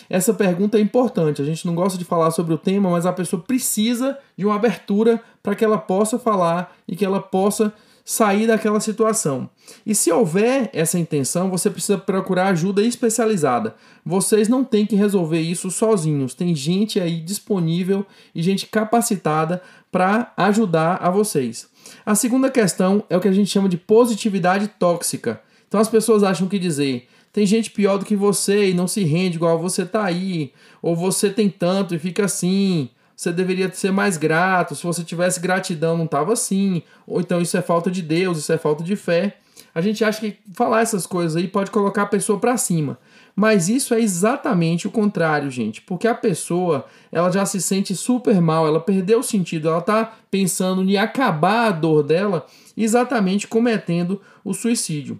Essa 0.10 0.34
pergunta 0.34 0.78
é 0.78 0.82
importante. 0.82 1.42
A 1.42 1.46
gente 1.46 1.66
não 1.68 1.75
gosta 1.75 1.98
de 1.98 2.04
falar 2.04 2.32
sobre 2.32 2.54
o 2.54 2.58
tema, 2.58 2.89
mas 2.89 3.06
a 3.06 3.13
pessoa 3.13 3.42
precisa 3.42 4.18
de 4.36 4.46
uma 4.46 4.56
abertura 4.56 5.22
para 5.44 5.56
que 5.56 5.63
ela 5.63 5.78
possa 5.78 6.18
falar 6.18 6.75
e 6.88 6.96
que 6.96 7.06
ela 7.06 7.22
possa 7.22 7.72
sair 8.10 8.48
daquela 8.48 8.80
situação. 8.80 9.48
E 9.86 9.94
se 9.94 10.12
houver 10.12 10.72
essa 10.74 10.98
intenção, 10.98 11.48
você 11.48 11.70
precisa 11.70 11.96
procurar 11.96 12.48
ajuda 12.48 12.82
especializada. 12.82 13.75
Vocês 14.04 14.50
não 14.50 14.63
têm 14.63 14.84
que 14.84 14.96
resolver 14.96 15.39
isso 15.39 15.70
sozinhos. 15.70 16.34
Tem 16.34 16.56
gente 16.56 17.00
aí 17.00 17.22
disponível 17.22 18.04
e 18.34 18.42
gente 18.42 18.66
capacitada 18.66 19.62
para 19.92 20.34
ajudar 20.36 20.96
a 20.96 21.12
vocês. 21.12 21.70
A 22.04 22.16
segunda 22.16 22.50
questão 22.50 23.04
é 23.12 23.16
o 23.16 23.20
que 23.20 23.28
a 23.28 23.32
gente 23.32 23.51
chama 23.51 23.70
de 23.70 23.78
positividade 23.78 24.68
tóxica. 24.80 25.39
Então 25.68 25.80
as 25.80 25.88
pessoas 25.88 26.24
acham 26.24 26.48
que 26.48 26.58
dizer 26.58 27.08
tem 27.39 27.46
gente 27.46 27.72
pior 27.72 27.98
do 27.98 28.03
que 28.03 28.17
você 28.17 28.69
e 28.69 28.74
não 28.74 28.86
se 28.86 29.01
rende 29.05 29.38
igual 29.38 29.58
você 29.58 29.86
tá 29.86 30.03
aí. 30.03 30.51
Ou 30.81 30.93
você 30.93 31.29
tem 31.29 31.50
tanto 31.50 31.96
e 31.96 32.00
fica 32.00 32.25
assim. 32.25 32.89
Você 33.15 33.31
deveria 33.31 33.72
ser 33.72 33.93
mais 33.93 34.17
grato. 34.17 34.75
Se 34.75 34.84
você 34.84 35.05
tivesse 35.05 35.39
gratidão, 35.39 35.98
não 35.98 36.05
tava 36.05 36.34
assim. 36.34 36.84
Ou 37.08 37.22
então 37.22 37.39
isso 37.39 37.55
é 37.55 37.62
falta 37.62 37.89
de 37.89 38.01
Deus, 38.01 38.39
isso 38.39 38.51
é 38.51 38.58
falta 38.58 38.84
de 38.84 38.93
fé. 38.98 39.38
A 39.74 39.79
gente 39.79 40.03
acha 40.03 40.19
que 40.19 40.36
falar 40.53 40.81
essas 40.81 41.08
coisas 41.08 41.38
aí 41.38 41.48
pode 41.48 41.72
colocar 41.72 42.01
a 42.01 42.08
pessoa 42.08 42.38
para 42.38 42.58
cima. 42.58 43.00
Mas 43.34 43.69
isso 43.69 43.93
é 43.93 44.01
exatamente 44.01 44.86
o 44.86 44.91
contrário, 44.91 45.50
gente, 45.50 45.81
porque 45.81 46.10
a 46.10 46.15
pessoa, 46.15 46.88
ela 47.10 47.31
já 47.31 47.46
se 47.46 47.62
sente 47.62 47.96
super 47.96 48.41
mal, 48.41 48.67
ela 48.67 48.81
perdeu 48.81 49.19
o 49.19 49.24
sentido, 49.24 49.69
ela 49.69 49.79
tá 49.79 50.17
pensando 50.29 50.84
em 50.84 50.98
acabar 50.98 51.67
a 51.67 51.72
dor 51.72 52.03
dela, 52.03 52.46
exatamente 52.75 53.48
cometendo 53.48 54.22
o 54.43 54.53
suicídio. 54.53 55.17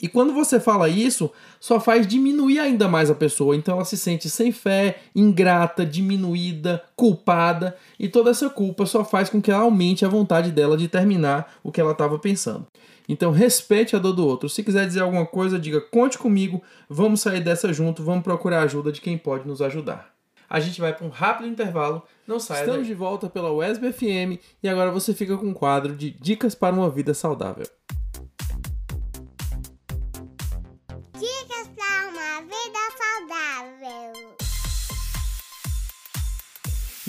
E 0.00 0.08
quando 0.08 0.32
você 0.32 0.60
fala 0.60 0.88
isso, 0.88 1.30
só 1.58 1.80
faz 1.80 2.06
diminuir 2.06 2.60
ainda 2.60 2.86
mais 2.88 3.10
a 3.10 3.14
pessoa. 3.14 3.56
Então 3.56 3.74
ela 3.74 3.84
se 3.84 3.96
sente 3.96 4.30
sem 4.30 4.52
fé, 4.52 4.98
ingrata, 5.14 5.84
diminuída, 5.84 6.82
culpada, 6.94 7.76
e 7.98 8.08
toda 8.08 8.30
essa 8.30 8.48
culpa 8.48 8.86
só 8.86 9.04
faz 9.04 9.28
com 9.28 9.40
que 9.42 9.50
ela 9.50 9.62
aumente 9.62 10.04
a 10.04 10.08
vontade 10.08 10.52
dela 10.52 10.76
de 10.76 10.88
terminar 10.88 11.54
o 11.62 11.72
que 11.72 11.80
ela 11.80 11.92
estava 11.92 12.18
pensando. 12.18 12.66
Então 13.08 13.32
respeite 13.32 13.96
a 13.96 13.98
dor 13.98 14.12
do 14.12 14.26
outro. 14.26 14.48
Se 14.48 14.62
quiser 14.62 14.86
dizer 14.86 15.00
alguma 15.00 15.26
coisa, 15.26 15.58
diga 15.58 15.80
conte 15.80 16.18
comigo, 16.18 16.62
vamos 16.88 17.20
sair 17.20 17.40
dessa 17.40 17.72
junto, 17.72 18.04
vamos 18.04 18.22
procurar 18.22 18.62
ajuda 18.62 18.92
de 18.92 19.00
quem 19.00 19.16
pode 19.16 19.48
nos 19.48 19.62
ajudar. 19.62 20.12
A 20.50 20.60
gente 20.60 20.80
vai 20.80 20.94
para 20.94 21.06
um 21.06 21.10
rápido 21.10 21.46
intervalo, 21.46 22.02
não 22.26 22.40
saia 22.40 22.60
Estamos 22.60 22.80
daí. 22.80 22.88
de 22.88 22.94
volta 22.94 23.28
pela 23.28 23.52
USB 23.52 23.92
FM 23.92 24.40
e 24.62 24.68
agora 24.68 24.90
você 24.90 25.12
fica 25.12 25.36
com 25.36 25.46
um 25.46 25.54
quadro 25.54 25.94
de 25.94 26.10
dicas 26.10 26.54
para 26.54 26.74
uma 26.74 26.88
vida 26.88 27.12
saudável. 27.12 27.66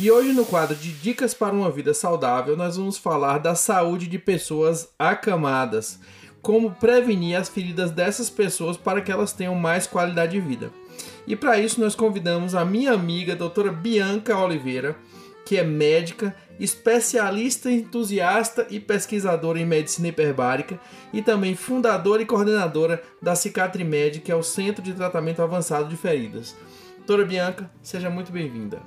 E 0.01 0.09
hoje 0.09 0.31
no 0.31 0.45
quadro 0.45 0.77
de 0.77 0.93
Dicas 0.93 1.33
para 1.33 1.53
uma 1.53 1.69
Vida 1.69 1.93
Saudável, 1.93 2.55
nós 2.55 2.77
vamos 2.77 2.97
falar 2.97 3.37
da 3.37 3.53
saúde 3.53 4.07
de 4.07 4.17
pessoas 4.17 4.87
acamadas, 4.97 5.99
como 6.41 6.71
prevenir 6.71 7.35
as 7.37 7.49
feridas 7.49 7.91
dessas 7.91 8.29
pessoas 8.29 8.77
para 8.77 9.01
que 9.01 9.11
elas 9.11 9.33
tenham 9.33 9.53
mais 9.55 9.85
qualidade 9.85 10.31
de 10.31 10.39
vida. 10.39 10.71
E 11.27 11.35
para 11.35 11.59
isso 11.59 11.81
nós 11.81 11.95
convidamos 11.95 12.55
a 12.55 12.63
minha 12.63 12.93
amiga, 12.93 13.33
a 13.33 13.35
doutora 13.35 13.73
Bianca 13.73 14.37
Oliveira, 14.37 14.95
que 15.45 15.57
é 15.57 15.63
médica, 15.65 16.33
especialista, 16.57 17.69
entusiasta 17.69 18.65
e 18.69 18.79
pesquisadora 18.79 19.59
em 19.59 19.65
medicina 19.65 20.07
hiperbárica 20.07 20.79
e 21.11 21.21
também 21.21 21.55
fundadora 21.55 22.21
e 22.21 22.25
coordenadora 22.25 23.03
da 23.21 23.35
Cicatrimed, 23.35 24.21
que 24.21 24.31
é 24.31 24.35
o 24.35 24.43
Centro 24.43 24.81
de 24.81 24.93
Tratamento 24.93 25.41
Avançado 25.41 25.89
de 25.89 25.97
Feridas. 25.97 26.55
Doutora 26.99 27.25
Bianca, 27.25 27.69
seja 27.83 28.09
muito 28.09 28.31
bem-vinda. 28.31 28.81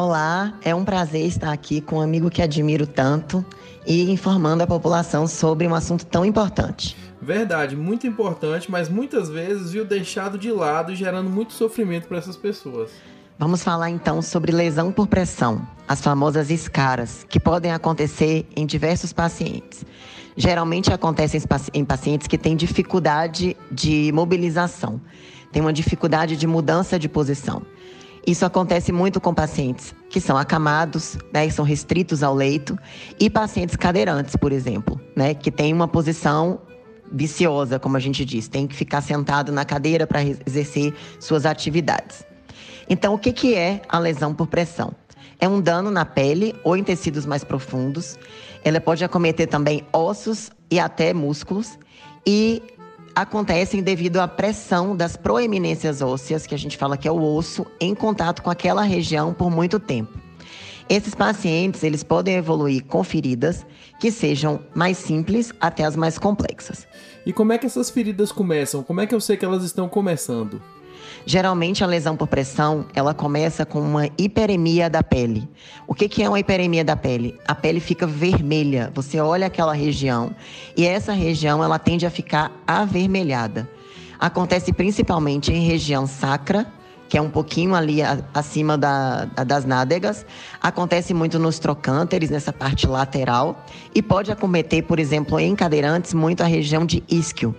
Olá, 0.00 0.54
é 0.62 0.72
um 0.72 0.84
prazer 0.84 1.26
estar 1.26 1.52
aqui 1.52 1.80
com 1.80 1.96
um 1.96 2.00
amigo 2.00 2.30
que 2.30 2.40
admiro 2.40 2.86
tanto 2.86 3.44
e 3.84 4.08
informando 4.12 4.62
a 4.62 4.66
população 4.66 5.26
sobre 5.26 5.66
um 5.66 5.74
assunto 5.74 6.06
tão 6.06 6.24
importante. 6.24 6.96
Verdade, 7.20 7.74
muito 7.74 8.06
importante, 8.06 8.70
mas 8.70 8.88
muitas 8.88 9.28
vezes 9.28 9.72
viu 9.72 9.84
deixado 9.84 10.38
de 10.38 10.52
lado 10.52 10.92
e 10.92 10.94
gerando 10.94 11.28
muito 11.28 11.52
sofrimento 11.52 12.06
para 12.06 12.16
essas 12.16 12.36
pessoas. 12.36 12.92
Vamos 13.36 13.64
falar 13.64 13.90
então 13.90 14.22
sobre 14.22 14.52
lesão 14.52 14.92
por 14.92 15.08
pressão, 15.08 15.66
as 15.88 16.00
famosas 16.00 16.48
escaras, 16.48 17.26
que 17.28 17.40
podem 17.40 17.72
acontecer 17.72 18.46
em 18.54 18.64
diversos 18.64 19.12
pacientes. 19.12 19.84
Geralmente 20.36 20.92
acontecem 20.92 21.42
em 21.74 21.84
pacientes 21.84 22.28
que 22.28 22.38
têm 22.38 22.54
dificuldade 22.54 23.56
de 23.68 24.12
mobilização, 24.14 25.00
têm 25.50 25.60
uma 25.60 25.72
dificuldade 25.72 26.36
de 26.36 26.46
mudança 26.46 27.00
de 27.00 27.08
posição. 27.08 27.62
Isso 28.26 28.44
acontece 28.44 28.92
muito 28.92 29.20
com 29.20 29.32
pacientes 29.32 29.94
que 30.10 30.20
são 30.20 30.36
acamados, 30.36 31.18
né, 31.32 31.46
que 31.46 31.52
são 31.52 31.64
restritos 31.64 32.22
ao 32.22 32.34
leito, 32.34 32.78
e 33.18 33.28
pacientes 33.28 33.76
cadeirantes, 33.76 34.36
por 34.36 34.52
exemplo, 34.52 35.00
né, 35.16 35.34
que 35.34 35.50
têm 35.50 35.72
uma 35.72 35.88
posição 35.88 36.60
viciosa, 37.10 37.78
como 37.78 37.96
a 37.96 38.00
gente 38.00 38.24
diz, 38.24 38.48
tem 38.48 38.66
que 38.66 38.74
ficar 38.74 39.00
sentado 39.00 39.50
na 39.52 39.64
cadeira 39.64 40.06
para 40.06 40.22
exercer 40.22 40.94
suas 41.18 41.46
atividades. 41.46 42.24
Então, 42.88 43.14
o 43.14 43.18
que, 43.18 43.32
que 43.32 43.54
é 43.54 43.82
a 43.88 43.98
lesão 43.98 44.34
por 44.34 44.46
pressão? 44.46 44.92
É 45.40 45.48
um 45.48 45.60
dano 45.60 45.90
na 45.90 46.04
pele 46.04 46.54
ou 46.64 46.76
em 46.76 46.82
tecidos 46.82 47.24
mais 47.24 47.44
profundos. 47.44 48.18
Ela 48.64 48.80
pode 48.80 49.04
acometer 49.04 49.46
também 49.46 49.86
ossos 49.92 50.50
e 50.70 50.80
até 50.80 51.14
músculos 51.14 51.78
e 52.26 52.62
acontecem 53.22 53.82
devido 53.82 54.18
à 54.18 54.28
pressão 54.28 54.96
das 54.96 55.16
proeminências 55.16 56.00
ósseas, 56.00 56.46
que 56.46 56.54
a 56.54 56.58
gente 56.58 56.76
fala 56.76 56.96
que 56.96 57.08
é 57.08 57.10
o 57.10 57.20
osso, 57.20 57.66
em 57.80 57.92
contato 57.92 58.42
com 58.42 58.48
aquela 58.48 58.82
região 58.82 59.34
por 59.34 59.50
muito 59.50 59.80
tempo. 59.80 60.16
Esses 60.88 61.16
pacientes, 61.16 61.82
eles 61.82 62.04
podem 62.04 62.36
evoluir 62.36 62.84
com 62.84 63.02
feridas 63.02 63.66
que 63.98 64.12
sejam 64.12 64.60
mais 64.72 64.98
simples 64.98 65.52
até 65.60 65.84
as 65.84 65.96
mais 65.96 66.16
complexas. 66.16 66.86
E 67.26 67.32
como 67.32 67.52
é 67.52 67.58
que 67.58 67.66
essas 67.66 67.90
feridas 67.90 68.30
começam? 68.30 68.84
Como 68.84 69.00
é 69.00 69.06
que 69.06 69.14
eu 69.14 69.20
sei 69.20 69.36
que 69.36 69.44
elas 69.44 69.64
estão 69.64 69.88
começando? 69.88 70.62
Geralmente 71.28 71.84
a 71.84 71.86
lesão 71.86 72.16
por 72.16 72.26
pressão, 72.26 72.86
ela 72.94 73.12
começa 73.12 73.66
com 73.66 73.82
uma 73.82 74.06
hiperemia 74.16 74.88
da 74.88 75.02
pele. 75.02 75.46
O 75.86 75.92
que, 75.92 76.08
que 76.08 76.22
é 76.22 76.28
uma 76.28 76.40
hiperemia 76.40 76.82
da 76.82 76.96
pele? 76.96 77.38
A 77.46 77.54
pele 77.54 77.80
fica 77.80 78.06
vermelha. 78.06 78.90
Você 78.94 79.20
olha 79.20 79.46
aquela 79.46 79.74
região 79.74 80.34
e 80.74 80.86
essa 80.86 81.12
região 81.12 81.62
ela 81.62 81.78
tende 81.78 82.06
a 82.06 82.10
ficar 82.10 82.50
avermelhada. 82.66 83.68
Acontece 84.18 84.72
principalmente 84.72 85.52
em 85.52 85.66
região 85.66 86.06
sacra, 86.06 86.66
que 87.10 87.18
é 87.18 87.20
um 87.20 87.28
pouquinho 87.28 87.74
ali 87.74 87.98
acima 88.32 88.78
da, 88.78 89.26
das 89.26 89.66
nádegas. 89.66 90.24
Acontece 90.62 91.12
muito 91.12 91.38
nos 91.38 91.58
trocânteres, 91.58 92.30
nessa 92.30 92.54
parte 92.54 92.86
lateral. 92.86 93.66
E 93.94 94.00
pode 94.00 94.32
acometer, 94.32 94.82
por 94.84 94.98
exemplo, 94.98 95.38
em 95.38 95.54
cadeirantes, 95.54 96.14
muito 96.14 96.42
a 96.42 96.46
região 96.46 96.86
de 96.86 97.04
isquio. 97.06 97.54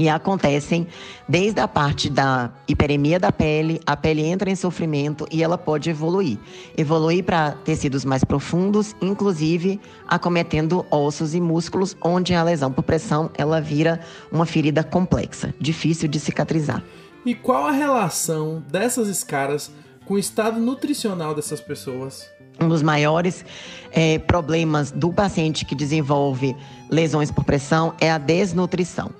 E 0.00 0.08
acontecem 0.08 0.86
desde 1.28 1.60
a 1.60 1.68
parte 1.68 2.08
da 2.08 2.50
hiperemia 2.66 3.20
da 3.20 3.30
pele, 3.30 3.82
a 3.84 3.94
pele 3.94 4.22
entra 4.22 4.48
em 4.48 4.56
sofrimento 4.56 5.26
e 5.30 5.42
ela 5.42 5.58
pode 5.58 5.90
evoluir. 5.90 6.38
Evoluir 6.74 7.22
para 7.22 7.52
tecidos 7.52 8.02
mais 8.02 8.24
profundos, 8.24 8.96
inclusive 9.02 9.78
acometendo 10.08 10.86
ossos 10.90 11.34
e 11.34 11.40
músculos, 11.40 11.94
onde 12.02 12.32
a 12.32 12.42
lesão 12.42 12.72
por 12.72 12.82
pressão 12.82 13.30
ela 13.36 13.60
vira 13.60 14.00
uma 14.32 14.46
ferida 14.46 14.82
complexa, 14.82 15.54
difícil 15.60 16.08
de 16.08 16.18
cicatrizar. 16.18 16.82
E 17.26 17.34
qual 17.34 17.66
a 17.66 17.70
relação 17.70 18.64
dessas 18.70 19.06
escaras 19.06 19.70
com 20.06 20.14
o 20.14 20.18
estado 20.18 20.58
nutricional 20.58 21.34
dessas 21.34 21.60
pessoas? 21.60 22.26
Um 22.58 22.68
dos 22.68 22.82
maiores 22.82 23.44
é, 23.92 24.18
problemas 24.18 24.90
do 24.90 25.12
paciente 25.12 25.66
que 25.66 25.74
desenvolve 25.74 26.56
lesões 26.90 27.30
por 27.30 27.44
pressão 27.44 27.94
é 28.00 28.10
a 28.10 28.16
desnutrição. 28.16 29.10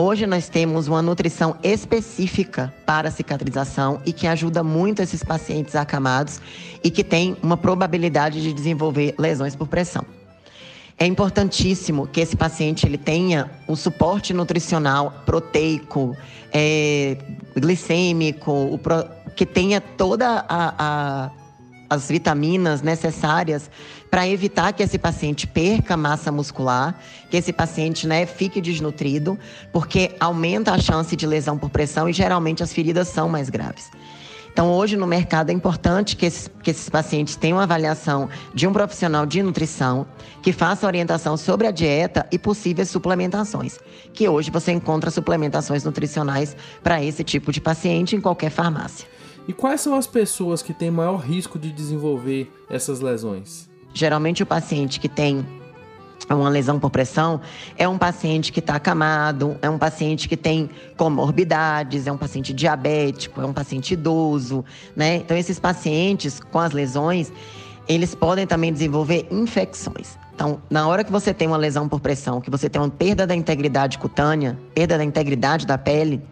Hoje 0.00 0.28
nós 0.28 0.48
temos 0.48 0.86
uma 0.86 1.02
nutrição 1.02 1.56
específica 1.60 2.72
para 2.86 3.10
cicatrização 3.10 4.00
e 4.06 4.12
que 4.12 4.28
ajuda 4.28 4.62
muito 4.62 5.02
esses 5.02 5.24
pacientes 5.24 5.74
acamados 5.74 6.40
e 6.84 6.88
que 6.88 7.02
tem 7.02 7.36
uma 7.42 7.56
probabilidade 7.56 8.40
de 8.40 8.52
desenvolver 8.52 9.16
lesões 9.18 9.56
por 9.56 9.66
pressão. 9.66 10.06
É 10.96 11.04
importantíssimo 11.04 12.06
que 12.06 12.20
esse 12.20 12.36
paciente 12.36 12.86
ele 12.86 12.96
tenha 12.96 13.50
o 13.66 13.74
suporte 13.74 14.32
nutricional 14.32 15.24
proteico, 15.26 16.16
é, 16.52 17.16
glicêmico, 17.56 18.52
o 18.52 18.78
pro, 18.78 19.04
que 19.34 19.44
tenha 19.44 19.80
toda 19.80 20.46
a, 20.48 20.74
a 20.78 21.30
as 21.88 22.08
vitaminas 22.08 22.82
necessárias 22.82 23.70
para 24.10 24.28
evitar 24.28 24.72
que 24.72 24.82
esse 24.82 24.98
paciente 24.98 25.46
perca 25.46 25.96
massa 25.96 26.30
muscular, 26.30 26.98
que 27.30 27.36
esse 27.36 27.52
paciente 27.52 28.06
né, 28.06 28.26
fique 28.26 28.60
desnutrido, 28.60 29.38
porque 29.72 30.14
aumenta 30.20 30.72
a 30.72 30.78
chance 30.78 31.14
de 31.14 31.26
lesão 31.26 31.58
por 31.58 31.70
pressão 31.70 32.08
e 32.08 32.12
geralmente 32.12 32.62
as 32.62 32.72
feridas 32.72 33.08
são 33.08 33.28
mais 33.28 33.48
graves. 33.48 33.90
Então, 34.58 34.72
hoje 34.72 34.96
no 34.96 35.06
mercado 35.06 35.50
é 35.50 35.52
importante 35.52 36.16
que 36.16 36.26
esses, 36.26 36.50
que 36.64 36.72
esses 36.72 36.88
pacientes 36.88 37.36
tenham 37.36 37.60
avaliação 37.60 38.28
de 38.52 38.66
um 38.66 38.72
profissional 38.72 39.24
de 39.24 39.40
nutrição 39.40 40.04
que 40.42 40.52
faça 40.52 40.84
orientação 40.84 41.36
sobre 41.36 41.68
a 41.68 41.70
dieta 41.70 42.26
e 42.32 42.40
possíveis 42.40 42.90
suplementações. 42.90 43.78
Que 44.12 44.28
hoje 44.28 44.50
você 44.50 44.72
encontra 44.72 45.12
suplementações 45.12 45.84
nutricionais 45.84 46.56
para 46.82 47.00
esse 47.00 47.22
tipo 47.22 47.52
de 47.52 47.60
paciente 47.60 48.16
em 48.16 48.20
qualquer 48.20 48.50
farmácia. 48.50 49.06
E 49.48 49.52
quais 49.54 49.80
são 49.80 49.94
as 49.94 50.06
pessoas 50.06 50.60
que 50.60 50.74
têm 50.74 50.90
maior 50.90 51.16
risco 51.16 51.58
de 51.58 51.72
desenvolver 51.72 52.52
essas 52.68 53.00
lesões? 53.00 53.66
Geralmente 53.94 54.42
o 54.42 54.46
paciente 54.46 55.00
que 55.00 55.08
tem 55.08 55.42
uma 56.28 56.50
lesão 56.50 56.78
por 56.78 56.90
pressão 56.90 57.40
é 57.78 57.88
um 57.88 57.96
paciente 57.96 58.52
que 58.52 58.60
está 58.60 58.74
acamado, 58.74 59.56
é 59.62 59.70
um 59.70 59.78
paciente 59.78 60.28
que 60.28 60.36
tem 60.36 60.68
comorbidades, 60.98 62.06
é 62.06 62.12
um 62.12 62.18
paciente 62.18 62.52
diabético, 62.52 63.40
é 63.40 63.46
um 63.46 63.54
paciente 63.54 63.94
idoso, 63.94 64.62
né? 64.94 65.16
Então 65.16 65.34
esses 65.34 65.58
pacientes 65.58 66.40
com 66.40 66.58
as 66.58 66.72
lesões, 66.72 67.32
eles 67.88 68.14
podem 68.14 68.46
também 68.46 68.70
desenvolver 68.70 69.26
infecções. 69.30 70.18
Então, 70.34 70.60
na 70.68 70.86
hora 70.86 71.02
que 71.02 71.10
você 71.10 71.32
tem 71.32 71.48
uma 71.48 71.56
lesão 71.56 71.88
por 71.88 72.00
pressão, 72.00 72.40
que 72.40 72.50
você 72.50 72.68
tem 72.68 72.80
uma 72.80 72.90
perda 72.90 73.26
da 73.26 73.34
integridade 73.34 73.98
cutânea, 73.98 74.58
perda 74.74 74.98
da 74.98 75.02
integridade 75.02 75.66
da 75.66 75.78
pele, 75.78 76.22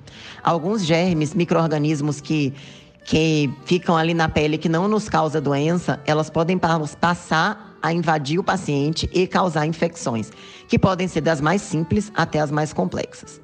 alguns 0.44 0.84
germes, 0.84 1.34
micro-organismos 1.34 2.20
que 2.20 2.54
que 3.06 3.48
ficam 3.64 3.96
ali 3.96 4.12
na 4.12 4.28
pele 4.28 4.58
que 4.58 4.68
não 4.68 4.88
nos 4.88 5.08
causa 5.08 5.40
doença, 5.40 6.00
elas 6.04 6.28
podem 6.28 6.58
passar 6.58 7.78
a 7.80 7.92
invadir 7.92 8.38
o 8.38 8.44
paciente 8.44 9.08
e 9.12 9.26
causar 9.26 9.64
infecções, 9.64 10.32
que 10.66 10.78
podem 10.78 11.06
ser 11.06 11.20
das 11.20 11.40
mais 11.40 11.62
simples 11.62 12.10
até 12.14 12.40
as 12.40 12.50
mais 12.50 12.72
complexas. 12.72 13.40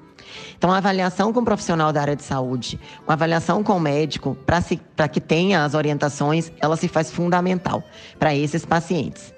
Então, 0.57 0.73
a 0.73 0.79
avaliação 0.79 1.33
com 1.33 1.41
o 1.41 1.45
profissional 1.45 1.93
da 1.93 2.01
área 2.01 2.17
de 2.17 2.23
saúde, 2.23 2.81
uma 3.07 3.13
avaliação 3.13 3.63
com 3.63 3.77
o 3.77 3.81
médico, 3.81 4.37
para 4.47 5.09
que 5.09 5.21
tenha 5.21 5.65
as 5.65 5.75
orientações, 5.75 6.51
ela 6.61 6.77
se 6.77 6.89
faz 6.89 7.11
fundamental 7.11 7.85
para 8.19 8.35
esses 8.35 8.65
pacientes. 8.65 9.33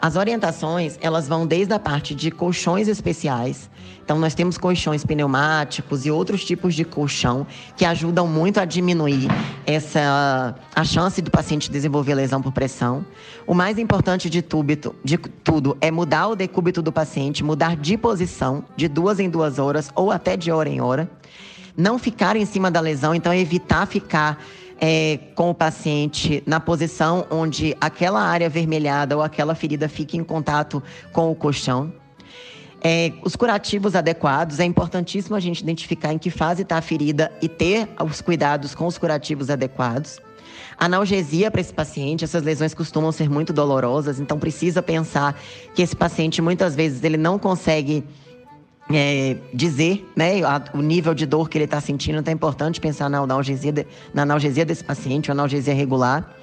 As 0.00 0.14
orientações, 0.14 0.96
elas 1.00 1.26
vão 1.26 1.44
desde 1.44 1.74
a 1.74 1.78
parte 1.78 2.14
de 2.14 2.30
colchões 2.30 2.86
especiais. 2.86 3.68
Então, 4.04 4.18
nós 4.18 4.32
temos 4.32 4.56
colchões 4.56 5.04
pneumáticos 5.04 6.06
e 6.06 6.10
outros 6.10 6.44
tipos 6.44 6.74
de 6.74 6.84
colchão 6.84 7.46
que 7.76 7.84
ajudam 7.84 8.26
muito 8.26 8.58
a 8.58 8.64
diminuir 8.64 9.28
essa 9.66 10.54
a 10.74 10.84
chance 10.84 11.20
do 11.20 11.30
paciente 11.30 11.70
desenvolver 11.70 12.14
lesão 12.14 12.40
por 12.40 12.52
pressão. 12.52 13.04
O 13.46 13.54
mais 13.54 13.76
importante 13.76 14.30
de, 14.30 14.42
de 15.04 15.18
tudo 15.18 15.76
é 15.80 15.90
mudar 15.90 16.28
o 16.28 16.36
decúbito 16.36 16.80
do 16.80 16.92
paciente, 16.92 17.42
mudar 17.42 17.76
de 17.76 17.98
posição 17.98 18.64
de 18.76 18.86
duas 18.86 19.18
em 19.18 19.28
duas 19.28 19.58
horas 19.58 19.90
ou 19.94 20.12
até 20.12 20.36
de 20.36 20.50
hora 20.52 20.68
em 20.68 20.80
hora. 20.80 21.10
Não 21.76 21.98
ficar 21.98 22.34
em 22.36 22.46
cima 22.46 22.70
da 22.70 22.80
lesão, 22.80 23.14
então 23.14 23.32
evitar 23.34 23.86
ficar 23.86 24.42
é, 24.80 25.18
com 25.34 25.50
o 25.50 25.54
paciente 25.54 26.42
na 26.46 26.60
posição 26.60 27.26
onde 27.30 27.76
aquela 27.80 28.20
área 28.20 28.48
vermelhada 28.48 29.16
ou 29.16 29.22
aquela 29.22 29.54
ferida 29.54 29.88
fique 29.88 30.16
em 30.16 30.24
contato 30.24 30.82
com 31.12 31.30
o 31.30 31.34
colchão. 31.34 31.92
É, 32.80 33.12
os 33.24 33.34
curativos 33.34 33.96
adequados, 33.96 34.60
é 34.60 34.64
importantíssimo 34.64 35.34
a 35.34 35.40
gente 35.40 35.60
identificar 35.60 36.12
em 36.12 36.18
que 36.18 36.30
fase 36.30 36.62
está 36.62 36.78
a 36.78 36.82
ferida 36.82 37.32
e 37.42 37.48
ter 37.48 37.88
os 38.04 38.20
cuidados 38.20 38.74
com 38.74 38.86
os 38.86 38.96
curativos 38.96 39.50
adequados. 39.50 40.20
Analgesia 40.78 41.50
para 41.50 41.60
esse 41.60 41.74
paciente, 41.74 42.22
essas 42.22 42.44
lesões 42.44 42.72
costumam 42.72 43.10
ser 43.10 43.28
muito 43.28 43.52
dolorosas, 43.52 44.20
então 44.20 44.38
precisa 44.38 44.80
pensar 44.80 45.36
que 45.74 45.82
esse 45.82 45.96
paciente 45.96 46.40
muitas 46.40 46.76
vezes 46.76 47.02
ele 47.02 47.16
não 47.16 47.36
consegue 47.36 48.04
é, 48.92 49.36
dizer 49.52 50.08
né, 50.16 50.42
a, 50.42 50.62
o 50.74 50.80
nível 50.80 51.14
de 51.14 51.26
dor 51.26 51.48
que 51.48 51.58
ele 51.58 51.64
está 51.64 51.80
sentindo. 51.80 52.18
Então 52.18 52.32
é 52.32 52.34
importante 52.34 52.80
pensar 52.80 53.08
na 53.08 53.18
analgesia, 53.18 53.72
de, 53.72 53.86
na 54.12 54.22
analgesia 54.22 54.64
desse 54.64 54.84
paciente, 54.84 55.30
uma 55.30 55.34
analgesia 55.34 55.74
regular. 55.74 56.36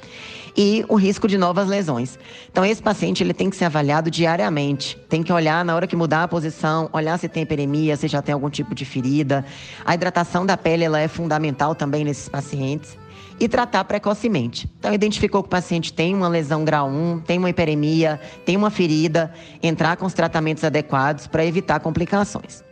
E 0.58 0.86
o 0.88 0.96
risco 0.96 1.28
de 1.28 1.38
novas 1.38 1.68
lesões. 1.68 2.18
Então, 2.50 2.64
esse 2.64 2.82
paciente 2.82 3.22
ele 3.22 3.34
tem 3.34 3.50
que 3.50 3.58
ser 3.58 3.66
avaliado 3.66 4.10
diariamente. 4.10 4.98
Tem 5.10 5.22
que 5.22 5.34
olhar 5.34 5.66
na 5.66 5.76
hora 5.76 5.86
que 5.86 5.98
mudar 5.98 6.24
a 6.24 6.28
posição, 6.30 6.90
olhar 6.94 7.20
se 7.20 7.28
tem 7.28 7.44
hiperemia, 7.44 7.98
se 7.98 8.08
já 8.08 8.22
tem 8.22 8.32
algum 8.32 8.50
tipo 8.50 8.74
de 8.74 8.86
ferida. 8.86 9.44
A 9.84 9.94
hidratação 9.94 10.46
da 10.46 10.56
pele 10.56 10.86
ela 10.86 10.98
é 10.98 11.10
fundamental 11.10 11.76
também 11.76 12.06
nesses 12.06 12.30
pacientes 12.30 12.98
e 13.40 13.48
tratar 13.48 13.84
precocemente. 13.84 14.70
Então, 14.80 14.94
identificou 14.94 15.44
que 15.44 15.48
o 15.48 15.50
paciente 15.50 15.92
tem 15.92 16.16
uma 16.16 16.28
lesão 16.28 16.64
grau 16.64 16.88
1, 16.88 17.22
tem 17.22 17.38
uma 17.38 17.50
hiperemia, 17.50 18.20
tem 18.46 18.56
uma 18.56 18.70
ferida, 18.70 19.34
entrar 19.62 19.98
com 19.98 20.06
os 20.06 20.14
tratamentos 20.14 20.64
adequados 20.64 21.28
para 21.28 21.46
evitar 21.46 21.80
complicações. 21.80 22.64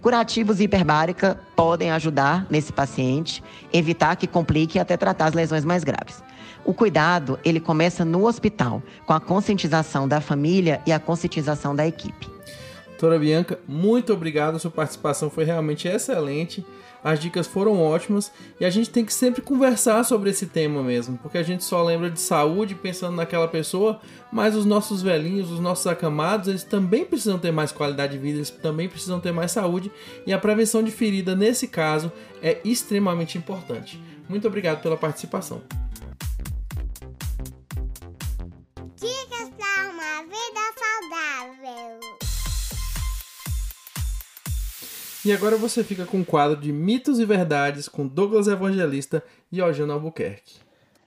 Curativos 0.00 0.60
hiperbárica 0.60 1.40
podem 1.56 1.90
ajudar 1.90 2.46
nesse 2.50 2.72
paciente, 2.72 3.42
evitar 3.72 4.16
que 4.16 4.26
complique 4.26 4.78
e 4.78 4.80
até 4.80 4.96
tratar 4.96 5.26
as 5.26 5.34
lesões 5.34 5.64
mais 5.64 5.84
graves. 5.84 6.22
O 6.64 6.74
cuidado, 6.74 7.38
ele 7.44 7.60
começa 7.60 8.04
no 8.04 8.26
hospital, 8.26 8.82
com 9.06 9.12
a 9.12 9.20
conscientização 9.20 10.06
da 10.06 10.20
família 10.20 10.80
e 10.86 10.92
a 10.92 10.98
conscientização 10.98 11.74
da 11.74 11.86
equipe. 11.86 12.28
Doutora 12.88 13.18
Bianca, 13.18 13.58
muito 13.66 14.12
obrigado, 14.12 14.58
sua 14.58 14.70
participação 14.70 15.30
foi 15.30 15.44
realmente 15.44 15.86
excelente 15.86 16.64
as 17.02 17.20
dicas 17.20 17.46
foram 17.46 17.80
ótimas 17.80 18.32
e 18.60 18.64
a 18.64 18.70
gente 18.70 18.90
tem 18.90 19.04
que 19.04 19.12
sempre 19.12 19.40
conversar 19.40 20.04
sobre 20.04 20.30
esse 20.30 20.46
tema 20.46 20.82
mesmo, 20.82 21.18
porque 21.18 21.38
a 21.38 21.42
gente 21.42 21.64
só 21.64 21.82
lembra 21.82 22.10
de 22.10 22.20
saúde 22.20 22.74
pensando 22.74 23.16
naquela 23.16 23.48
pessoa, 23.48 24.00
mas 24.32 24.54
os 24.54 24.64
nossos 24.64 25.02
velhinhos, 25.02 25.50
os 25.50 25.60
nossos 25.60 25.86
acamados, 25.86 26.48
eles 26.48 26.64
também 26.64 27.04
precisam 27.04 27.38
ter 27.38 27.52
mais 27.52 27.72
qualidade 27.72 28.12
de 28.12 28.18
vida, 28.18 28.38
eles 28.38 28.50
também 28.50 28.88
precisam 28.88 29.20
ter 29.20 29.32
mais 29.32 29.52
saúde 29.52 29.90
e 30.26 30.32
a 30.32 30.38
prevenção 30.38 30.82
de 30.82 30.90
ferida 30.90 31.34
nesse 31.34 31.68
caso 31.68 32.10
é 32.42 32.58
extremamente 32.64 33.38
importante. 33.38 34.00
Muito 34.28 34.46
obrigado 34.46 34.82
pela 34.82 34.96
participação. 34.96 35.62
E 45.28 45.32
agora 45.34 45.58
você 45.58 45.84
fica 45.84 46.06
com 46.06 46.22
o 46.22 46.24
quadro 46.24 46.56
de 46.56 46.72
Mitos 46.72 47.18
e 47.18 47.24
Verdades 47.26 47.86
com 47.86 48.06
Douglas 48.06 48.48
Evangelista 48.48 49.22
e 49.52 49.58
Eugênio 49.58 49.92
Albuquerque. 49.92 50.54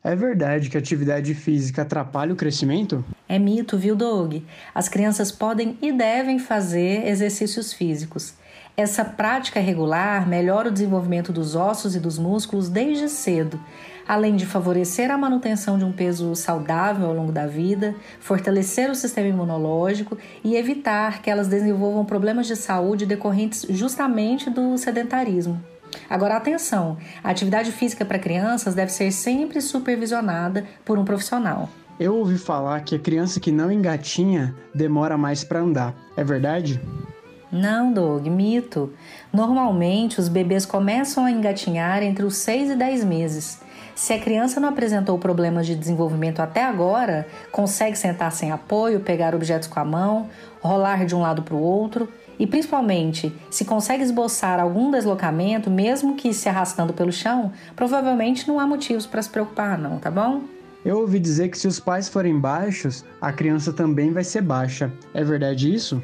É 0.04 0.16
verdade 0.16 0.70
que 0.70 0.78
a 0.78 0.80
atividade 0.80 1.34
física 1.34 1.82
atrapalha 1.82 2.32
o 2.32 2.36
crescimento? 2.36 3.04
É 3.28 3.40
mito, 3.40 3.80
viu, 3.80 3.96
Doug? 3.96 4.44
As 4.76 4.88
crianças 4.88 5.32
podem 5.32 5.76
e 5.82 5.92
devem 5.92 6.38
fazer 6.38 7.08
exercícios 7.08 7.74
físicos. 7.74 8.36
Essa 8.78 9.04
prática 9.04 9.60
regular 9.60 10.30
melhora 10.30 10.70
o 10.70 10.72
desenvolvimento 10.72 11.34
dos 11.34 11.56
ossos 11.56 11.96
e 11.96 12.00
dos 12.00 12.20
músculos 12.20 12.70
desde 12.70 13.10
cedo, 13.10 13.60
além 14.08 14.36
de 14.36 14.46
favorecer 14.46 15.12
a 15.12 15.18
manutenção 15.18 15.78
de 15.78 15.86
um 15.86 15.92
peso 15.92 16.36
saudável 16.36 17.08
ao 17.08 17.14
longo 17.14 17.32
da 17.32 17.48
vida, 17.48 17.96
fortalecer 18.20 18.90
o 18.90 18.96
sistema 18.96 19.28
imunológico 19.28 20.18
e 20.44 20.56
evitar 20.56 21.22
que 21.22 21.30
elas 21.30 21.48
desenvolvam 21.48 22.06
problemas 22.06 22.48
de 22.48 22.56
saúde 22.56 23.06
decorrentes 23.06 23.66
justamente 23.70 24.50
do 24.50 24.78
sedentarismo. 24.78 25.62
Agora, 26.10 26.38
atenção: 26.38 26.98
a 27.24 27.30
atividade 27.30 27.72
física 27.72 28.06
para 28.06 28.20
crianças 28.20 28.74
deve 28.74 28.92
ser 28.92 29.12
sempre 29.12 29.62
supervisionada 29.62 30.66
por 30.86 30.98
um 30.98 31.06
profissional. 31.06 31.70
Eu 32.00 32.16
ouvi 32.16 32.38
falar 32.38 32.82
que 32.82 32.96
a 32.96 33.00
criança 33.00 33.40
que 33.40 33.52
não 33.52 33.72
engatinha 33.72 34.56
demora 34.74 35.18
mais 35.18 35.44
para 35.44 35.60
andar. 35.60 35.94
É 36.18 36.24
verdade? 36.24 36.82
Não, 37.52 37.92
Doug, 37.92 38.28
mito. 38.28 38.94
Normalmente, 39.32 40.20
os 40.20 40.30
bebês 40.30 40.66
começam 40.66 41.26
a 41.26 41.32
engatinhar 41.32 42.02
entre 42.02 42.26
os 42.26 42.38
6 42.38 42.72
e 42.72 42.76
10 42.76 43.04
meses. 43.04 43.60
Se 44.02 44.14
a 44.14 44.20
criança 44.20 44.60
não 44.60 44.70
apresentou 44.70 45.16
problemas 45.20 45.68
de 45.68 45.76
desenvolvimento 45.76 46.40
até 46.40 46.64
agora, 46.64 47.28
consegue 47.52 47.96
sentar 47.96 48.32
sem 48.32 48.52
apoio, 48.52 49.02
pegar 49.02 49.36
objetos 49.36 49.68
com 49.68 49.80
a 49.80 49.86
mão, 49.86 50.28
rolar 50.60 51.06
de 51.06 51.14
um 51.14 51.22
lado 51.22 51.44
para 51.44 51.54
o 51.54 51.62
outro 51.62 52.10
e, 52.40 52.48
principalmente, 52.48 53.32
se 53.52 53.64
consegue 53.64 54.02
esboçar 54.02 54.60
algum 54.60 54.90
deslocamento, 54.90 55.70
mesmo 55.70 56.16
que 56.16 56.34
se 56.34 56.50
arrastando 56.50 56.94
pelo 56.94 57.12
chão, 57.12 57.54
provavelmente 57.76 58.48
não 58.48 58.60
há 58.60 58.66
motivos 58.66 59.06
para 59.06 59.22
se 59.22 59.30
preocupar, 59.30 59.78
não, 59.78 60.00
tá 60.00 60.10
bom? 60.10 60.42
Eu 60.84 60.98
ouvi 61.02 61.20
dizer 61.20 61.50
que 61.50 61.58
se 61.60 61.68
os 61.68 61.80
pais 61.80 62.10
forem 62.10 62.40
baixos, 62.40 63.06
a 63.22 63.32
criança 63.32 63.72
também 63.72 64.12
vai 64.12 64.24
ser 64.24 64.42
baixa. 64.42 64.92
É 65.14 65.24
verdade 65.24 65.72
isso? 65.72 66.02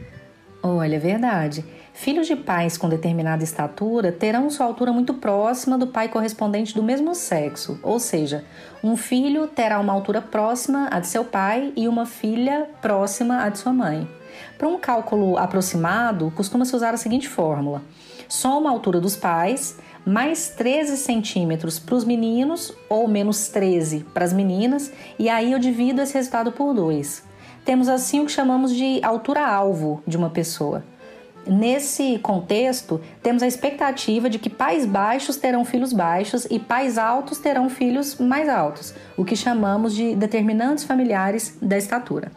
Olha, 0.62 0.98
é 0.98 1.00
verdade. 1.00 1.66
Filhos 1.98 2.28
de 2.28 2.36
pais 2.36 2.78
com 2.78 2.88
determinada 2.88 3.44
estatura 3.44 4.12
terão 4.12 4.52
sua 4.52 4.68
altura 4.68 4.94
muito 4.94 5.16
próxima 5.16 5.80
do 5.80 5.88
pai 5.88 6.08
correspondente 6.08 6.76
do 6.76 6.84
mesmo 6.84 7.16
sexo, 7.16 7.80
ou 7.82 8.00
seja, 8.00 8.46
um 8.84 8.96
filho 8.96 9.48
terá 9.48 9.80
uma 9.80 9.94
altura 9.94 10.22
próxima 10.22 10.88
à 10.92 11.00
de 11.00 11.08
seu 11.08 11.26
pai 11.26 11.74
e 11.76 11.88
uma 11.88 12.06
filha 12.06 12.70
próxima 12.84 13.42
à 13.42 13.50
de 13.50 13.58
sua 13.58 13.74
mãe. 13.74 14.08
Para 14.60 14.68
um 14.68 14.78
cálculo 14.78 15.40
aproximado, 15.40 16.32
costuma-se 16.36 16.76
usar 16.76 16.94
a 16.94 16.98
seguinte 16.98 17.28
fórmula: 17.28 17.82
soma 18.30 18.70
a 18.70 18.74
altura 18.74 19.02
dos 19.02 19.16
pais 19.16 19.80
mais 20.06 20.50
13 20.50 20.98
centímetros 20.98 21.80
para 21.80 21.96
os 21.96 22.06
meninos 22.06 22.72
ou 22.88 23.08
menos 23.08 23.48
13 23.48 24.06
para 24.14 24.24
as 24.24 24.32
meninas, 24.32 24.94
e 25.18 25.30
aí 25.30 25.52
eu 25.52 25.58
divido 25.58 26.00
esse 26.00 26.14
resultado 26.14 26.52
por 26.52 26.76
2 26.76 27.26
temos 27.66 27.90
assim 27.90 28.22
o 28.22 28.26
que 28.26 28.32
chamamos 28.32 28.74
de 28.74 29.04
altura-alvo 29.04 30.02
de 30.08 30.16
uma 30.16 30.30
pessoa. 30.30 30.86
Nesse 31.48 32.20
contexto, 32.20 33.00
temos 33.24 33.42
a 33.42 33.48
expectativa 33.48 34.30
de 34.30 34.38
que 34.38 34.50
pais 34.50 34.86
baixos 34.86 35.38
terão 35.38 35.64
filhos 35.64 35.94
baixos 35.94 36.46
e 36.50 36.60
pais 36.60 36.98
altos 36.98 37.38
terão 37.38 37.70
filhos 37.70 38.18
mais 38.18 38.50
altos, 38.50 38.94
o 39.16 39.24
que 39.24 39.36
chamamos 39.36 39.96
de 39.96 40.16
determinantes 40.16 40.84
familiares 40.84 41.58
da 41.62 41.78
estatura. 41.78 42.32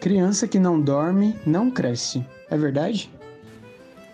Criança 0.00 0.46
que 0.46 0.58
não 0.58 0.80
dorme 0.80 1.38
não 1.46 1.70
cresce. 1.70 2.24
É 2.50 2.56
verdade? 2.56 3.10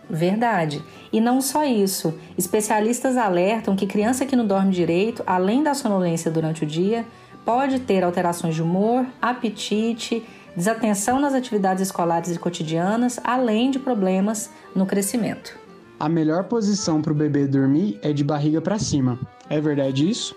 Verdade. 0.09 0.83
E 1.13 1.21
não 1.21 1.41
só 1.41 1.65
isso. 1.65 2.15
Especialistas 2.39 3.17
alertam 3.17 3.75
que 3.75 3.87
criança 3.87 4.25
que 4.25 4.37
não 4.37 4.47
dorme 4.47 4.71
direito, 4.73 5.23
além 5.27 5.63
da 5.63 5.75
sonolência 5.75 6.31
durante 6.31 6.63
o 6.63 6.67
dia, 6.67 7.05
pode 7.45 7.81
ter 7.81 8.05
alterações 8.05 8.55
de 8.55 8.63
humor, 8.63 9.07
apetite, 9.21 10.25
desatenção 10.57 11.21
nas 11.21 11.35
atividades 11.35 11.83
escolares 11.83 12.35
e 12.35 12.39
cotidianas, 12.39 13.21
além 13.23 13.71
de 13.71 13.79
problemas 13.79 14.51
no 14.75 14.87
crescimento. 14.87 15.57
A 16.01 16.09
melhor 16.09 16.45
posição 16.45 17.01
para 17.03 17.13
o 17.13 17.17
bebê 17.17 17.47
dormir 17.47 17.99
é 18.03 18.13
de 18.13 18.25
barriga 18.25 18.61
para 18.61 18.79
cima. 18.79 19.19
É 19.49 19.61
verdade 19.61 20.09
isso? 20.09 20.35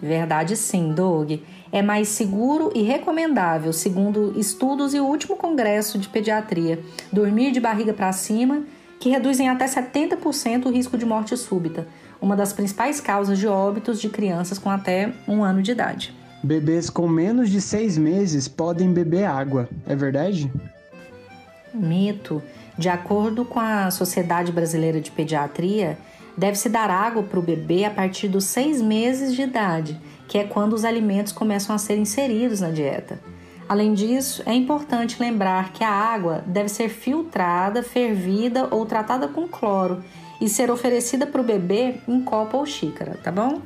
Verdade 0.00 0.56
sim, 0.56 0.92
Doug. 0.92 1.32
É 1.70 1.80
mais 1.80 2.08
seguro 2.08 2.72
e 2.74 2.82
recomendável, 2.82 3.72
segundo 3.72 4.38
estudos 4.38 4.94
e 4.94 5.00
o 5.00 5.06
último 5.06 5.36
congresso 5.36 5.98
de 5.98 6.08
pediatria, 6.08 6.80
dormir 7.12 7.52
de 7.52 7.60
barriga 7.60 7.92
para 7.92 8.12
cima, 8.12 8.64
que 8.98 9.10
reduzem 9.10 9.48
até 9.48 9.66
70% 9.66 10.66
o 10.66 10.70
risco 10.70 10.98
de 10.98 11.04
morte 11.04 11.36
súbita, 11.36 11.86
uma 12.20 12.36
das 12.36 12.52
principais 12.52 13.00
causas 13.00 13.38
de 13.38 13.46
óbitos 13.46 14.00
de 14.00 14.08
crianças 14.08 14.58
com 14.58 14.70
até 14.70 15.12
um 15.26 15.42
ano 15.42 15.62
de 15.62 15.72
idade. 15.72 16.14
Bebês 16.42 16.90
com 16.90 17.06
menos 17.06 17.50
de 17.50 17.60
seis 17.60 17.96
meses 17.96 18.48
podem 18.48 18.92
beber 18.92 19.24
água, 19.24 19.68
é 19.86 19.94
verdade? 19.94 20.52
Mito. 21.72 22.42
De 22.76 22.88
acordo 22.88 23.44
com 23.44 23.60
a 23.60 23.90
Sociedade 23.90 24.50
Brasileira 24.50 25.00
de 25.00 25.10
Pediatria, 25.10 25.96
deve-se 26.36 26.68
dar 26.68 26.90
água 26.90 27.22
para 27.22 27.38
o 27.38 27.42
bebê 27.42 27.84
a 27.84 27.90
partir 27.90 28.26
dos 28.26 28.44
seis 28.44 28.80
meses 28.80 29.34
de 29.34 29.42
idade, 29.42 30.00
que 30.26 30.36
é 30.36 30.44
quando 30.44 30.72
os 30.72 30.84
alimentos 30.84 31.32
começam 31.32 31.74
a 31.74 31.78
ser 31.78 31.96
inseridos 31.96 32.60
na 32.60 32.70
dieta. 32.70 33.20
Além 33.68 33.94
disso, 33.94 34.42
é 34.44 34.52
importante 34.52 35.22
lembrar 35.22 35.72
que 35.72 35.84
a 35.84 35.90
água 35.90 36.42
deve 36.46 36.68
ser 36.68 36.88
filtrada, 36.88 37.82
fervida 37.82 38.66
ou 38.70 38.84
tratada 38.84 39.28
com 39.28 39.46
cloro 39.46 40.02
e 40.40 40.48
ser 40.48 40.70
oferecida 40.70 41.26
para 41.26 41.40
o 41.40 41.44
bebê 41.44 42.00
em 42.08 42.20
copo 42.22 42.58
ou 42.58 42.66
xícara, 42.66 43.16
tá 43.22 43.30
bom? 43.30 43.62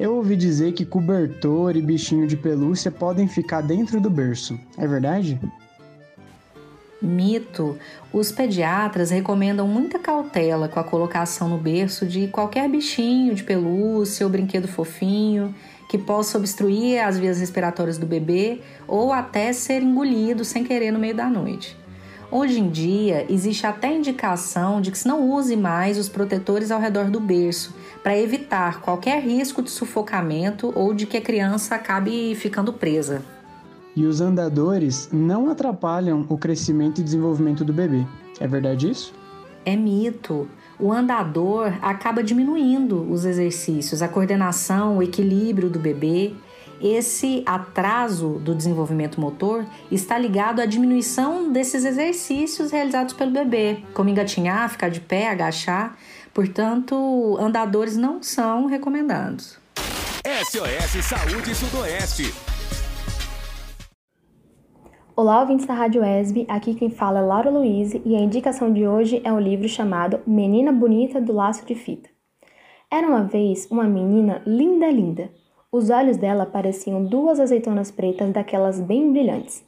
Eu 0.00 0.16
ouvi 0.16 0.34
dizer 0.34 0.72
que 0.72 0.86
cobertor 0.86 1.76
e 1.76 1.82
bichinho 1.82 2.26
de 2.26 2.34
pelúcia 2.34 2.90
podem 2.90 3.28
ficar 3.28 3.60
dentro 3.60 4.00
do 4.00 4.08
berço. 4.08 4.58
É 4.78 4.86
verdade? 4.86 5.38
Mito. 7.02 7.76
Os 8.10 8.32
pediatras 8.32 9.10
recomendam 9.10 9.68
muita 9.68 9.98
cautela 9.98 10.68
com 10.68 10.80
a 10.80 10.84
colocação 10.84 11.50
no 11.50 11.58
berço 11.58 12.06
de 12.06 12.28
qualquer 12.28 12.66
bichinho 12.66 13.34
de 13.34 13.44
pelúcia 13.44 14.24
ou 14.24 14.32
brinquedo 14.32 14.66
fofinho 14.66 15.54
que 15.90 15.98
possa 15.98 16.38
obstruir 16.38 16.98
as 17.00 17.18
vias 17.18 17.38
respiratórias 17.38 17.98
do 17.98 18.06
bebê 18.06 18.62
ou 18.88 19.12
até 19.12 19.52
ser 19.52 19.82
engolido 19.82 20.46
sem 20.46 20.64
querer 20.64 20.92
no 20.92 20.98
meio 20.98 21.14
da 21.14 21.28
noite. 21.28 21.76
Hoje 22.32 22.60
em 22.60 22.68
dia, 22.70 23.26
existe 23.28 23.66
até 23.66 23.92
indicação 23.92 24.80
de 24.80 24.92
que 24.92 24.98
se 24.98 25.08
não 25.08 25.28
use 25.28 25.56
mais 25.56 25.98
os 25.98 26.08
protetores 26.08 26.70
ao 26.70 26.80
redor 26.80 27.10
do 27.10 27.18
berço, 27.18 27.74
para 28.04 28.16
evitar 28.16 28.80
qualquer 28.80 29.20
risco 29.20 29.60
de 29.60 29.68
sufocamento 29.68 30.72
ou 30.76 30.94
de 30.94 31.06
que 31.06 31.16
a 31.16 31.20
criança 31.20 31.74
acabe 31.74 32.32
ficando 32.36 32.72
presa. 32.72 33.20
E 33.96 34.06
os 34.06 34.20
andadores 34.20 35.08
não 35.12 35.50
atrapalham 35.50 36.24
o 36.28 36.38
crescimento 36.38 37.00
e 37.00 37.04
desenvolvimento 37.04 37.64
do 37.64 37.72
bebê. 37.72 38.06
É 38.38 38.46
verdade 38.46 38.88
isso? 38.88 39.12
É 39.64 39.74
mito. 39.74 40.48
O 40.78 40.92
andador 40.92 41.72
acaba 41.82 42.22
diminuindo 42.22 43.10
os 43.10 43.24
exercícios, 43.24 44.02
a 44.02 44.08
coordenação, 44.08 44.98
o 44.98 45.02
equilíbrio 45.02 45.68
do 45.68 45.80
bebê 45.80 46.32
esse 46.80 47.42
atraso 47.44 48.40
do 48.40 48.54
desenvolvimento 48.54 49.20
motor 49.20 49.66
está 49.90 50.16
ligado 50.18 50.60
à 50.60 50.66
diminuição 50.66 51.52
desses 51.52 51.84
exercícios 51.84 52.70
realizados 52.70 53.14
pelo 53.14 53.30
bebê, 53.30 53.82
como 53.92 54.08
engatinhar, 54.08 54.68
ficar 54.70 54.88
de 54.88 55.00
pé, 55.00 55.28
agachar. 55.28 55.96
Portanto, 56.32 57.36
andadores 57.38 57.96
não 57.96 58.22
são 58.22 58.66
recomendados. 58.66 59.58
SOS 60.24 61.04
Saúde 61.04 61.54
Sudoeste. 61.54 62.32
Olá, 65.16 65.40
ouvintes 65.40 65.66
da 65.66 65.74
Rádio 65.74 66.02
ESB, 66.02 66.46
aqui 66.48 66.74
quem 66.74 66.88
fala 66.88 67.18
é 67.18 67.22
Laura 67.22 67.50
Luiz 67.50 67.92
e 67.92 68.16
a 68.16 68.20
indicação 68.20 68.72
de 68.72 68.88
hoje 68.88 69.20
é 69.22 69.30
um 69.30 69.38
livro 69.38 69.68
chamado 69.68 70.20
Menina 70.26 70.72
Bonita 70.72 71.20
do 71.20 71.34
Laço 71.34 71.66
de 71.66 71.74
Fita. 71.74 72.08
Era 72.90 73.06
uma 73.06 73.24
vez 73.24 73.68
uma 73.70 73.84
menina 73.84 74.42
linda, 74.46 74.90
linda, 74.90 75.30
os 75.72 75.88
olhos 75.88 76.16
dela 76.16 76.44
pareciam 76.44 77.04
duas 77.04 77.38
azeitonas 77.38 77.92
pretas 77.92 78.32
daquelas 78.32 78.80
bem 78.80 79.12
brilhantes. 79.12 79.64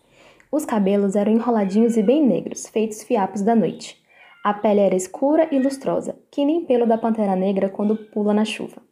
Os 0.51 0.65
cabelos 0.65 1.15
eram 1.15 1.33
enroladinhos 1.33 1.97
e 1.97 2.03
bem 2.03 2.27
negros, 2.27 2.67
feitos 2.67 3.05
fiapos 3.05 3.41
da 3.43 3.55
noite. 3.55 3.97
A 4.45 4.53
pele 4.53 4.81
era 4.81 4.97
escura 4.97 5.47
e 5.53 5.59
lustrosa, 5.61 6.17
que 6.29 6.45
nem 6.45 6.65
pelo 6.65 6.87
da 6.87 6.99
pantera 6.99 7.37
negra 7.37 7.69
quando 7.69 7.97
pula 7.97 8.35
na 8.35 8.45
chuva. 8.45 8.83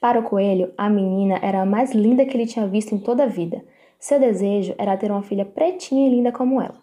Para 0.00 0.18
o 0.18 0.22
coelho, 0.22 0.72
a 0.78 0.88
menina 0.88 1.38
era 1.42 1.60
a 1.60 1.66
mais 1.66 1.92
linda 1.92 2.24
que 2.24 2.34
ele 2.34 2.46
tinha 2.46 2.66
visto 2.66 2.94
em 2.94 2.98
toda 2.98 3.24
a 3.24 3.28
vida. 3.28 3.62
Seu 4.00 4.18
desejo 4.18 4.74
era 4.78 4.96
ter 4.96 5.10
uma 5.10 5.22
filha 5.22 5.44
pretinha 5.44 6.08
e 6.08 6.10
linda 6.10 6.32
como 6.32 6.60
ela. 6.60 6.76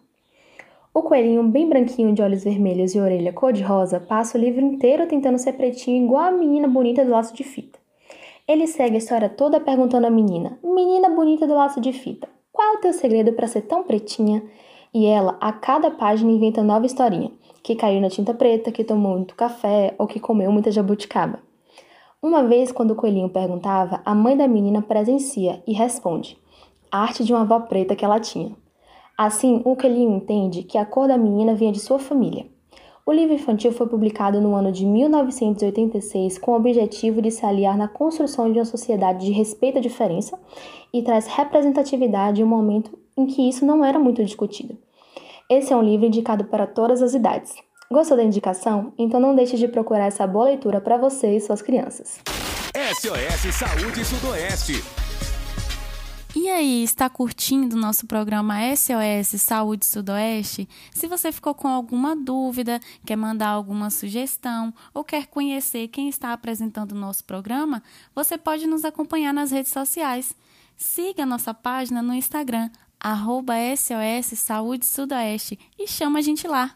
O 0.93 1.01
coelhinho, 1.01 1.43
bem 1.43 1.67
branquinho 1.67 2.13
de 2.13 2.21
olhos 2.21 2.43
vermelhos 2.43 2.93
e 2.93 2.99
orelha 2.99 3.33
cor-de-rosa, 3.33 3.99
passa 3.99 4.37
o 4.37 4.41
livro 4.41 4.61
inteiro 4.61 5.07
tentando 5.07 5.39
ser 5.39 5.53
pretinho 5.53 6.05
igual 6.05 6.25
a 6.25 6.31
menina 6.31 6.67
bonita 6.67 7.03
do 7.03 7.09
laço 7.09 7.33
de 7.33 7.43
fita. 7.43 7.82
Ele 8.45 8.67
segue 8.67 8.95
a 8.95 8.97
história 8.97 9.29
toda 9.29 9.61
perguntando 9.61 10.05
à 10.05 10.09
menina: 10.09 10.59
Menina 10.61 11.09
bonita 11.09 11.47
do 11.47 11.53
laço 11.53 11.79
de 11.79 11.93
fita, 11.93 12.27
qual 12.51 12.73
é 12.73 12.77
o 12.77 12.81
teu 12.81 12.91
segredo 12.91 13.31
para 13.31 13.47
ser 13.47 13.61
tão 13.61 13.83
pretinha? 13.83 14.43
E 14.93 15.05
ela, 15.05 15.37
a 15.39 15.53
cada 15.53 15.89
página, 15.89 16.29
inventa 16.29 16.61
nova 16.61 16.85
historinha: 16.85 17.31
que 17.63 17.73
caiu 17.73 18.01
na 18.01 18.09
tinta 18.09 18.33
preta, 18.33 18.69
que 18.69 18.83
tomou 18.83 19.15
muito 19.15 19.33
café 19.33 19.95
ou 19.97 20.05
que 20.05 20.19
comeu 20.19 20.51
muita 20.51 20.71
jabuticaba. 20.71 21.39
Uma 22.21 22.43
vez, 22.43 22.69
quando 22.69 22.91
o 22.91 22.95
coelhinho 22.95 23.29
perguntava, 23.29 24.01
a 24.03 24.13
mãe 24.13 24.35
da 24.35 24.47
menina 24.47 24.81
presencia 24.81 25.63
e 25.65 25.71
responde: 25.71 26.37
arte 26.91 27.23
de 27.23 27.31
uma 27.31 27.43
avó 27.43 27.61
preta 27.61 27.95
que 27.95 28.03
ela 28.03 28.19
tinha. 28.19 28.55
Assim, 29.17 29.61
o 29.63 29.73
coelhinho 29.73 30.17
entende 30.17 30.63
que 30.63 30.77
a 30.77 30.85
cor 30.85 31.07
da 31.07 31.17
menina 31.17 31.55
vinha 31.55 31.71
de 31.71 31.79
sua 31.79 31.97
família. 31.97 32.45
O 33.05 33.11
livro 33.11 33.33
infantil 33.33 33.73
foi 33.73 33.85
publicado 33.85 34.39
no 34.39 34.55
ano 34.55 34.71
de 34.71 34.85
1986 34.85 36.37
com 36.37 36.51
o 36.51 36.55
objetivo 36.55 37.21
de 37.21 37.31
se 37.31 37.45
aliar 37.45 37.77
na 37.77 37.85
construção 37.85 38.49
de 38.49 38.57
uma 38.57 38.65
sociedade 38.65 39.25
de 39.25 39.33
respeito 39.33 39.77
à 39.77 39.81
diferença 39.81 40.39
e 40.93 41.01
traz 41.01 41.27
representatividade 41.27 42.39
em 42.39 42.45
um 42.45 42.47
momento 42.47 42.97
em 43.17 43.25
que 43.25 43.47
isso 43.47 43.65
não 43.65 43.83
era 43.83 43.99
muito 43.99 44.23
discutido. 44.23 44.77
Esse 45.49 45.73
é 45.73 45.75
um 45.75 45.83
livro 45.83 46.05
indicado 46.05 46.45
para 46.45 46.65
todas 46.65 47.01
as 47.01 47.13
idades. 47.13 47.53
Gostou 47.91 48.15
da 48.15 48.23
indicação? 48.23 48.93
Então 48.97 49.19
não 49.19 49.35
deixe 49.35 49.57
de 49.57 49.67
procurar 49.67 50.05
essa 50.05 50.25
boa 50.25 50.45
leitura 50.45 50.79
para 50.79 50.95
você 50.95 51.35
e 51.35 51.41
suas 51.41 51.61
crianças. 51.61 52.21
SOS 52.73 53.53
Saúde 53.53 54.05
Sudoeste. 54.05 54.81
E 56.43 56.49
aí, 56.49 56.83
está 56.83 57.09
curtindo 57.09 57.73
o 57.73 57.79
nosso 57.79 58.05
programa 58.05 58.55
SOS 58.75 59.41
Saúde 59.41 59.85
Sudoeste? 59.85 60.67
Se 60.91 61.07
você 61.07 61.31
ficou 61.31 61.55
com 61.55 61.69
alguma 61.69 62.17
dúvida, 62.17 62.81
quer 63.05 63.15
mandar 63.15 63.47
alguma 63.47 63.89
sugestão 63.89 64.73
ou 64.93 65.05
quer 65.05 65.27
conhecer 65.27 65.87
quem 65.87 66.09
está 66.09 66.33
apresentando 66.33 66.91
o 66.91 66.99
nosso 66.99 67.23
programa, 67.23 67.81
você 68.13 68.37
pode 68.37 68.67
nos 68.67 68.83
acompanhar 68.83 69.33
nas 69.33 69.51
redes 69.51 69.71
sociais. 69.71 70.35
Siga 70.75 71.25
nossa 71.25 71.53
página 71.53 72.01
no 72.01 72.13
Instagram, 72.13 72.69
arroba 72.99 73.53
SOS 73.77 74.37
Saúde 74.37 74.85
Sudoeste 74.85 75.57
e 75.79 75.87
chama 75.87 76.19
a 76.19 76.21
gente 76.21 76.45
lá. 76.45 76.75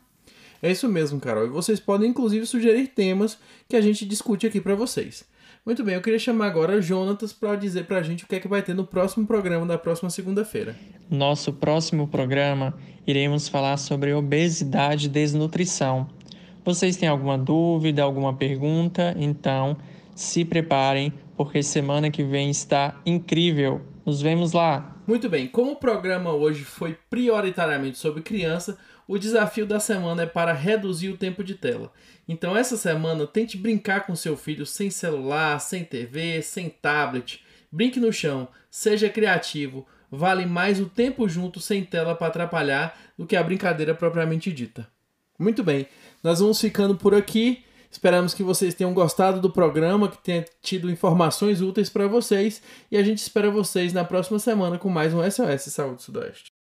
É 0.62 0.72
isso 0.72 0.88
mesmo, 0.88 1.20
Carol. 1.20 1.46
E 1.46 1.50
vocês 1.50 1.78
podem 1.78 2.10
inclusive 2.10 2.46
sugerir 2.46 2.88
temas 2.88 3.38
que 3.68 3.76
a 3.76 3.82
gente 3.82 4.06
discute 4.06 4.48
aqui 4.48 4.62
para 4.62 4.76
vocês. 4.76 5.26
Muito 5.68 5.84
bem, 5.84 5.96
eu 5.96 6.02
queria 6.02 6.18
chamar 6.18 6.46
agora 6.46 6.82
Jonatas 6.82 7.34
para 7.34 7.58
dizer 7.58 7.84
pra 7.84 8.02
gente 8.02 8.24
o 8.24 8.28
que 8.28 8.38
é 8.38 8.40
que 8.40 8.48
vai 8.48 8.62
ter 8.62 8.74
no 8.74 8.86
próximo 8.86 9.28
programa 9.28 9.66
da 9.66 9.78
próxima 9.78 10.10
segunda-feira. 10.10 10.78
Nosso 11.10 11.52
próximo 11.52 12.08
programa 12.08 12.74
iremos 13.06 13.50
falar 13.50 13.76
sobre 13.76 14.14
obesidade 14.14 15.08
e 15.08 15.10
desnutrição. 15.10 16.08
Vocês 16.64 16.96
têm 16.96 17.10
alguma 17.10 17.38
dúvida, 17.38 18.02
alguma 18.02 18.34
pergunta? 18.34 19.14
Então, 19.20 19.76
se 20.16 20.46
preparem, 20.46 21.12
porque 21.36 21.62
semana 21.62 22.10
que 22.10 22.24
vem 22.24 22.50
está 22.50 23.02
incrível. 23.06 23.82
Nos 24.06 24.22
vemos 24.22 24.54
lá. 24.54 24.96
Muito 25.06 25.28
bem, 25.28 25.50
como 25.50 25.72
o 25.72 25.76
programa 25.76 26.32
hoje 26.32 26.64
foi 26.64 26.98
prioritariamente 27.10 27.98
sobre 27.98 28.22
criança, 28.22 28.78
o 29.08 29.18
desafio 29.18 29.66
da 29.66 29.80
semana 29.80 30.24
é 30.24 30.26
para 30.26 30.52
reduzir 30.52 31.10
o 31.10 31.18
tempo 31.18 31.44
de 31.44 31.56
tela. 31.56 31.92
Então, 32.28 32.58
essa 32.58 32.76
semana, 32.76 33.26
tente 33.26 33.58
brincar 33.58 34.06
com 34.06 34.16
seu 34.16 34.36
filho 34.36 34.66
sem 34.66 34.90
celular, 34.90 35.60
sem 35.60 35.86
TV, 35.86 36.42
sem 36.42 36.70
tablet. 36.70 37.42
Brinque 37.72 38.00
no 38.00 38.12
chão, 38.12 38.48
seja 38.70 39.10
criativo. 39.10 39.88
Vale 40.12 40.46
mais 40.46 40.80
o 40.80 40.88
tempo 40.88 41.28
junto 41.28 41.60
sem 41.60 41.84
tela 41.84 42.16
para 42.16 42.28
atrapalhar 42.28 42.98
do 43.18 43.26
que 43.26 43.36
a 43.36 43.44
brincadeira 43.44 43.96
propriamente 43.96 44.52
dita. 44.52 44.88
Muito 45.40 45.64
bem, 45.64 45.88
nós 46.24 46.40
vamos 46.40 46.60
ficando 46.60 46.96
por 46.96 47.14
aqui. 47.14 47.64
Esperamos 47.90 48.34
que 48.34 48.44
vocês 48.44 48.74
tenham 48.74 48.94
gostado 48.94 49.40
do 49.40 49.50
programa, 49.50 50.10
que 50.10 50.18
tenha 50.18 50.46
tido 50.62 50.92
informações 50.92 51.62
úteis 51.62 51.90
para 51.90 52.08
vocês. 52.08 52.62
E 52.92 52.98
a 52.98 53.04
gente 53.04 53.20
espera 53.20 53.50
vocês 53.50 53.94
na 53.94 54.04
próxima 54.04 54.40
semana 54.40 54.78
com 54.78 54.90
mais 54.90 55.14
um 55.14 55.22
SOS 55.24 55.74
Saúde 55.74 56.04
Sudoeste. 56.04 56.57